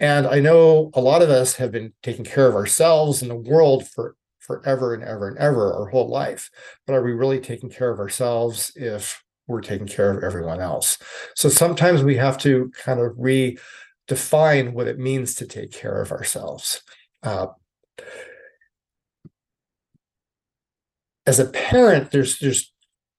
And 0.00 0.26
I 0.26 0.40
know 0.40 0.90
a 0.94 1.00
lot 1.00 1.22
of 1.22 1.30
us 1.30 1.54
have 1.56 1.72
been 1.72 1.92
taking 2.02 2.24
care 2.24 2.48
of 2.48 2.54
ourselves 2.54 3.22
and 3.22 3.30
the 3.30 3.36
world 3.36 3.88
for 3.88 4.16
forever 4.40 4.92
and 4.94 5.02
ever 5.02 5.28
and 5.28 5.38
ever 5.38 5.72
our 5.72 5.86
whole 5.86 6.08
life. 6.08 6.50
But 6.86 6.94
are 6.94 7.02
we 7.02 7.12
really 7.12 7.40
taking 7.40 7.70
care 7.70 7.90
of 7.90 7.98
ourselves 7.98 8.72
if 8.76 9.22
we're 9.46 9.60
taking 9.60 9.86
care 9.86 10.10
of 10.10 10.22
everyone 10.22 10.60
else? 10.60 10.98
So 11.34 11.48
sometimes 11.48 12.02
we 12.02 12.16
have 12.16 12.38
to 12.38 12.70
kind 12.76 13.00
of 13.00 13.12
redefine 13.12 14.72
what 14.72 14.88
it 14.88 14.98
means 14.98 15.34
to 15.36 15.46
take 15.46 15.72
care 15.72 16.00
of 16.02 16.12
ourselves. 16.12 16.82
Uh, 17.22 17.46
as 21.26 21.38
a 21.38 21.46
parent, 21.46 22.10
there's 22.10 22.38
there's 22.38 22.72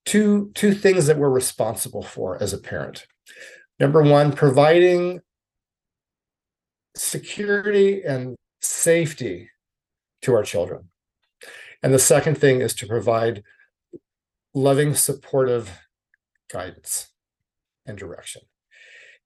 two 0.05 0.51
two 0.53 0.73
things 0.73 1.07
that 1.07 1.17
we're 1.17 1.29
responsible 1.29 2.03
for 2.03 2.41
as 2.41 2.53
a 2.53 2.59
parent. 2.59 3.07
Number 3.79 4.03
one, 4.03 4.31
providing 4.31 5.21
security 6.95 8.03
and 8.03 8.35
safety 8.61 9.49
to 10.21 10.33
our 10.33 10.43
children. 10.43 10.89
And 11.83 11.93
the 11.93 11.99
second 11.99 12.37
thing 12.37 12.61
is 12.61 12.73
to 12.75 12.87
provide 12.87 13.43
loving, 14.53 14.95
supportive 14.95 15.69
guidance 16.51 17.09
and 17.85 17.97
direction. 17.97 18.41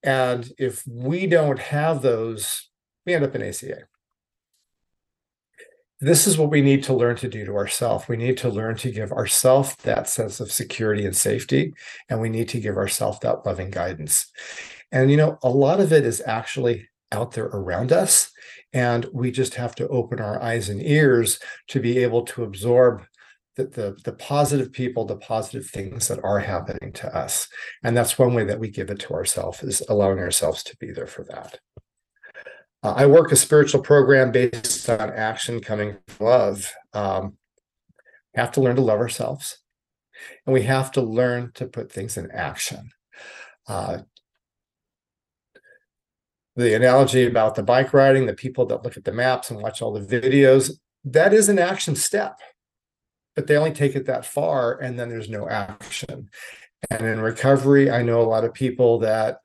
And 0.04 0.52
if 0.58 0.84
we 0.88 1.28
don't 1.28 1.60
have 1.60 2.02
those, 2.02 2.70
we 3.06 3.14
end 3.14 3.24
up 3.24 3.36
in 3.36 3.44
ACA. 3.44 3.84
This 6.02 6.28
is 6.28 6.38
what 6.38 6.50
we 6.50 6.62
need 6.62 6.84
to 6.84 6.94
learn 6.94 7.18
to 7.18 7.28
do 7.28 7.46
to 7.46 7.56
ourselves. 7.56 8.08
We 8.08 8.16
need 8.16 8.38
to 8.38 8.50
learn 8.50 8.76
to 8.78 8.92
give 8.92 9.12
ourselves 9.12 9.76
that 9.84 10.08
sense 10.08 10.40
of 10.40 10.52
security 10.52 11.06
and 11.06 11.16
safety, 11.16 11.74
and 12.08 12.22
we 12.22 12.30
need 12.30 12.48
to 12.50 12.60
give 12.60 12.78
ourselves 12.78 13.20
that 13.20 13.46
loving 13.46 13.70
guidance. 13.70 14.32
And, 14.92 15.12
you 15.12 15.18
know, 15.18 15.38
a 15.44 15.50
lot 15.50 15.82
of 15.82 15.92
it 15.92 16.06
is 16.06 16.22
actually 16.26 16.89
out 17.12 17.32
there 17.32 17.46
around 17.46 17.92
us. 17.92 18.32
And 18.74 19.08
we 19.14 19.32
just 19.32 19.56
have 19.56 19.76
to 19.76 19.88
open 19.88 20.20
our 20.20 20.42
eyes 20.42 20.70
and 20.70 20.82
ears 20.82 21.40
to 21.70 21.80
be 21.80 22.00
able 22.00 22.24
to 22.24 22.44
absorb 22.44 23.04
the, 23.56 23.66
the, 23.66 23.98
the, 24.06 24.14
positive 24.14 24.72
people, 24.72 25.06
the 25.06 25.18
positive 25.18 25.68
things 25.68 26.08
that 26.08 26.24
are 26.24 26.40
happening 26.40 26.94
to 26.94 27.16
us. 27.16 27.48
And 27.84 27.98
that's 27.98 28.18
one 28.18 28.34
way 28.34 28.46
that 28.46 28.60
we 28.60 28.70
give 28.70 28.90
it 28.90 29.00
to 29.00 29.14
ourselves 29.14 29.64
is 29.64 29.84
allowing 29.90 30.20
ourselves 30.20 30.64
to 30.64 30.78
be 30.78 30.92
there 30.92 31.08
for 31.08 31.26
that. 31.26 31.60
Uh, 32.84 32.94
I 32.96 33.06
work 33.08 33.32
a 33.32 33.36
spiritual 33.36 33.82
program 33.82 34.32
based 34.32 34.90
on 34.90 35.10
action 35.10 35.60
coming 35.60 35.98
from 36.08 36.26
love. 36.28 36.74
Um, 36.94 37.38
we 38.34 38.40
have 38.40 38.52
to 38.54 38.62
learn 38.62 38.78
to 38.78 38.82
love 38.82 39.00
ourselves 39.00 39.58
and 40.46 40.54
we 40.54 40.64
have 40.64 40.92
to 40.94 41.02
learn 41.02 41.52
to 41.56 41.66
put 41.66 41.92
things 41.92 42.18
in 42.18 42.32
action. 42.32 42.92
Uh, 43.68 44.00
the 46.60 46.76
analogy 46.76 47.26
about 47.26 47.56
the 47.56 47.64
bike 47.64 47.94
riding, 47.94 48.26
the 48.26 48.34
people 48.34 48.66
that 48.68 48.84
look 48.84 48.98
at 48.98 49.06
the 49.06 49.12
maps 49.12 49.50
and 49.50 49.62
watch 49.62 49.82
all 49.82 49.92
the 49.92 50.00
videos, 50.22 50.72
that 51.06 51.34
is 51.34 51.50
an 51.50 51.60
action 51.60 51.96
step, 51.96 52.40
but 53.36 53.48
they 53.48 53.56
only 53.56 53.72
take 53.72 53.96
it 53.96 54.06
that 54.06 54.26
far 54.26 54.80
and 54.80 55.00
then 55.00 55.10
there's 55.10 55.30
no 55.30 55.48
action. 55.48 56.30
And 56.90 57.06
in 57.06 57.20
recovery, 57.20 57.90
I 57.90 58.04
know 58.04 58.22
a 58.22 58.24
lot 58.24 58.44
of 58.44 58.54
people 58.54 59.00
that 59.00 59.40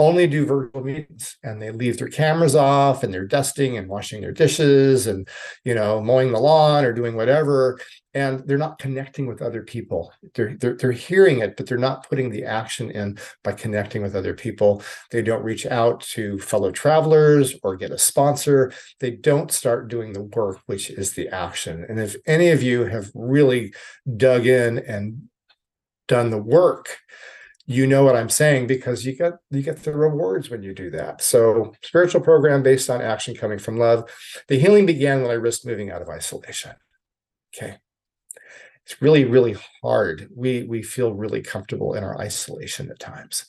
only 0.00 0.26
do 0.26 0.46
virtual 0.46 0.82
meetings 0.82 1.36
and 1.42 1.60
they 1.60 1.70
leave 1.70 1.98
their 1.98 2.08
cameras 2.08 2.56
off 2.56 3.04
and 3.04 3.12
they're 3.12 3.26
dusting 3.26 3.76
and 3.76 3.86
washing 3.86 4.22
their 4.22 4.32
dishes 4.32 5.06
and 5.06 5.28
you 5.62 5.74
know 5.74 6.00
mowing 6.00 6.32
the 6.32 6.40
lawn 6.40 6.86
or 6.86 6.92
doing 6.94 7.14
whatever 7.14 7.78
and 8.14 8.40
they're 8.48 8.56
not 8.56 8.78
connecting 8.78 9.26
with 9.26 9.42
other 9.42 9.62
people. 9.62 10.10
They're, 10.34 10.56
they're 10.56 10.74
they're 10.74 10.90
hearing 10.90 11.40
it 11.40 11.54
but 11.54 11.66
they're 11.66 11.76
not 11.76 12.08
putting 12.08 12.30
the 12.30 12.44
action 12.44 12.90
in 12.90 13.18
by 13.44 13.52
connecting 13.52 14.00
with 14.00 14.16
other 14.16 14.32
people. 14.32 14.82
They 15.10 15.20
don't 15.20 15.44
reach 15.44 15.66
out 15.66 16.00
to 16.14 16.38
fellow 16.38 16.70
travelers 16.70 17.54
or 17.62 17.76
get 17.76 17.90
a 17.90 17.98
sponsor. 17.98 18.72
They 19.00 19.10
don't 19.10 19.52
start 19.52 19.88
doing 19.88 20.14
the 20.14 20.22
work 20.22 20.60
which 20.64 20.88
is 20.88 21.12
the 21.12 21.28
action. 21.28 21.84
And 21.86 22.00
if 22.00 22.16
any 22.26 22.48
of 22.48 22.62
you 22.62 22.86
have 22.86 23.10
really 23.14 23.74
dug 24.16 24.46
in 24.46 24.78
and 24.78 25.28
done 26.08 26.30
the 26.30 26.42
work 26.42 26.96
you 27.70 27.86
know 27.86 28.02
what 28.02 28.16
I'm 28.16 28.28
saying 28.28 28.66
because 28.66 29.06
you 29.06 29.14
get 29.14 29.34
you 29.52 29.62
get 29.62 29.84
the 29.84 29.94
rewards 29.94 30.50
when 30.50 30.60
you 30.60 30.74
do 30.74 30.90
that. 30.90 31.22
So 31.22 31.72
spiritual 31.82 32.20
program 32.20 32.64
based 32.64 32.90
on 32.90 33.00
action 33.00 33.32
coming 33.36 33.60
from 33.60 33.78
love. 33.78 34.10
The 34.48 34.58
healing 34.58 34.86
began 34.86 35.22
when 35.22 35.30
I 35.30 35.34
risked 35.34 35.64
moving 35.64 35.88
out 35.88 36.02
of 36.02 36.08
isolation. 36.08 36.72
Okay. 37.54 37.76
It's 38.84 39.00
really, 39.00 39.24
really 39.24 39.56
hard. 39.82 40.28
We 40.34 40.64
we 40.64 40.82
feel 40.82 41.14
really 41.14 41.42
comfortable 41.42 41.94
in 41.94 42.02
our 42.02 42.18
isolation 42.18 42.90
at 42.90 42.98
times. 42.98 43.46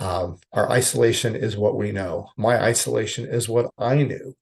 Um, 0.00 0.38
our 0.52 0.70
isolation 0.70 1.36
is 1.36 1.58
what 1.58 1.76
we 1.76 1.92
know. 1.92 2.30
My 2.38 2.58
isolation 2.58 3.26
is 3.26 3.48
what 3.48 3.70
I 3.78 4.02
knew. 4.02 4.34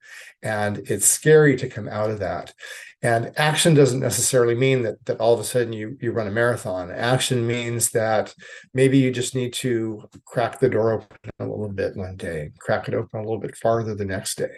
And 0.43 0.79
it's 0.89 1.05
scary 1.05 1.57
to 1.57 1.69
come 1.69 1.89
out 1.89 2.11
of 2.11 2.21
that. 2.21 2.55
And 3.03 3.33
action 3.37 3.75
doesn't 3.75 4.01
necessarily 4.01 4.55
mean 4.55 4.83
that 4.83 5.05
that 5.07 5.21
all 5.21 5.35
of 5.35 5.41
a 5.41 5.45
sudden 5.45 5.73
you 5.73 5.97
you 6.01 6.11
run 6.11 6.27
a 6.27 6.33
marathon. 6.33 6.91
Action 6.91 7.47
means 7.47 7.91
that 7.91 8.35
maybe 8.75 8.99
you 8.99 9.13
just 9.13 9.37
need 9.37 9.53
to 9.55 10.09
crack 10.25 10.59
the 10.59 10.69
door 10.69 10.93
open 10.93 11.31
a 11.39 11.45
little 11.45 11.69
bit 11.69 11.97
one 11.97 12.17
day, 12.17 12.51
crack 12.59 12.89
it 12.89 12.95
open 12.95 13.21
a 13.21 13.23
little 13.23 13.39
bit 13.39 13.57
farther 13.57 13.95
the 13.95 14.05
next 14.05 14.37
day. 14.37 14.57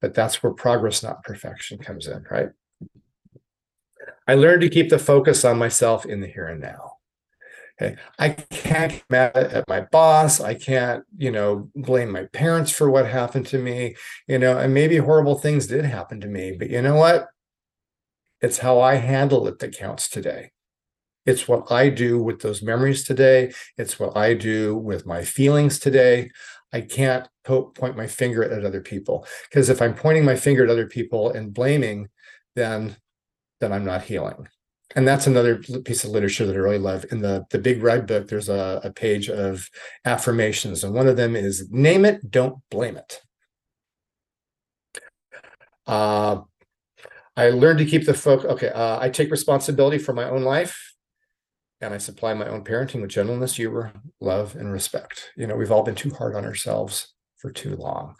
But 0.00 0.14
that's 0.14 0.42
where 0.42 0.52
progress, 0.52 1.02
not 1.02 1.22
perfection, 1.22 1.78
comes 1.78 2.08
in, 2.08 2.24
right? 2.30 2.48
I 4.26 4.34
learned 4.34 4.62
to 4.62 4.68
keep 4.68 4.88
the 4.88 4.98
focus 4.98 5.44
on 5.44 5.58
myself 5.58 6.04
in 6.04 6.20
the 6.20 6.26
here 6.26 6.46
and 6.46 6.60
now. 6.60 6.97
Okay. 7.80 7.96
I 8.18 8.30
can't 8.30 9.02
mad 9.08 9.36
at 9.36 9.68
my 9.68 9.82
boss. 9.82 10.40
I 10.40 10.54
can't, 10.54 11.04
you 11.16 11.30
know, 11.30 11.70
blame 11.76 12.10
my 12.10 12.24
parents 12.24 12.72
for 12.72 12.90
what 12.90 13.06
happened 13.06 13.46
to 13.48 13.58
me, 13.58 13.94
you 14.26 14.38
know, 14.38 14.58
and 14.58 14.74
maybe 14.74 14.96
horrible 14.96 15.36
things 15.36 15.68
did 15.68 15.84
happen 15.84 16.20
to 16.20 16.26
me. 16.26 16.56
But 16.58 16.70
you 16.70 16.82
know 16.82 16.96
what? 16.96 17.28
It's 18.40 18.58
how 18.58 18.80
I 18.80 18.96
handle 18.96 19.46
it 19.46 19.60
that 19.60 19.76
counts 19.76 20.08
today. 20.08 20.50
It's 21.24 21.46
what 21.46 21.70
I 21.70 21.88
do 21.90 22.20
with 22.22 22.40
those 22.40 22.62
memories 22.62 23.04
today. 23.04 23.52
It's 23.76 24.00
what 24.00 24.16
I 24.16 24.34
do 24.34 24.76
with 24.76 25.06
my 25.06 25.22
feelings 25.22 25.78
today. 25.78 26.30
I 26.72 26.80
can't 26.80 27.28
po- 27.44 27.70
point 27.70 27.96
my 27.96 28.06
finger 28.06 28.42
at 28.42 28.64
other 28.64 28.80
people 28.80 29.26
because 29.48 29.68
if 29.68 29.80
I'm 29.80 29.94
pointing 29.94 30.24
my 30.24 30.36
finger 30.36 30.64
at 30.64 30.70
other 30.70 30.86
people 30.86 31.30
and 31.30 31.54
blaming, 31.54 32.08
then 32.56 32.96
then 33.60 33.72
I'm 33.72 33.84
not 33.84 34.02
healing. 34.02 34.48
And 34.96 35.06
that's 35.06 35.26
another 35.26 35.56
piece 35.56 36.04
of 36.04 36.10
literature 36.10 36.46
that 36.46 36.56
I 36.56 36.58
really 36.58 36.78
love. 36.78 37.04
In 37.10 37.20
the 37.20 37.44
the 37.50 37.58
Big 37.58 37.82
Red 37.82 38.06
Book, 38.06 38.28
there's 38.28 38.48
a, 38.48 38.80
a 38.82 38.90
page 38.90 39.28
of 39.28 39.68
affirmations, 40.04 40.82
and 40.82 40.94
one 40.94 41.06
of 41.06 41.16
them 41.16 41.36
is 41.36 41.68
"Name 41.70 42.04
it, 42.04 42.30
don't 42.30 42.56
blame 42.70 42.96
it." 42.96 43.20
Uh, 45.86 46.40
I 47.36 47.50
learned 47.50 47.78
to 47.80 47.84
keep 47.84 48.06
the 48.06 48.14
focus. 48.14 48.50
Okay, 48.52 48.68
uh, 48.70 48.98
I 48.98 49.10
take 49.10 49.30
responsibility 49.30 49.98
for 49.98 50.14
my 50.14 50.24
own 50.24 50.42
life, 50.42 50.94
and 51.80 51.92
I 51.92 51.98
supply 51.98 52.32
my 52.34 52.48
own 52.48 52.64
parenting 52.64 53.02
with 53.02 53.10
gentleness, 53.10 53.56
humor, 53.56 53.92
love, 54.20 54.56
and 54.56 54.72
respect. 54.72 55.32
You 55.36 55.46
know, 55.46 55.56
we've 55.56 55.70
all 55.70 55.82
been 55.84 55.94
too 55.94 56.10
hard 56.10 56.34
on 56.34 56.44
ourselves 56.46 57.14
for 57.36 57.52
too 57.52 57.76
long. 57.76 58.16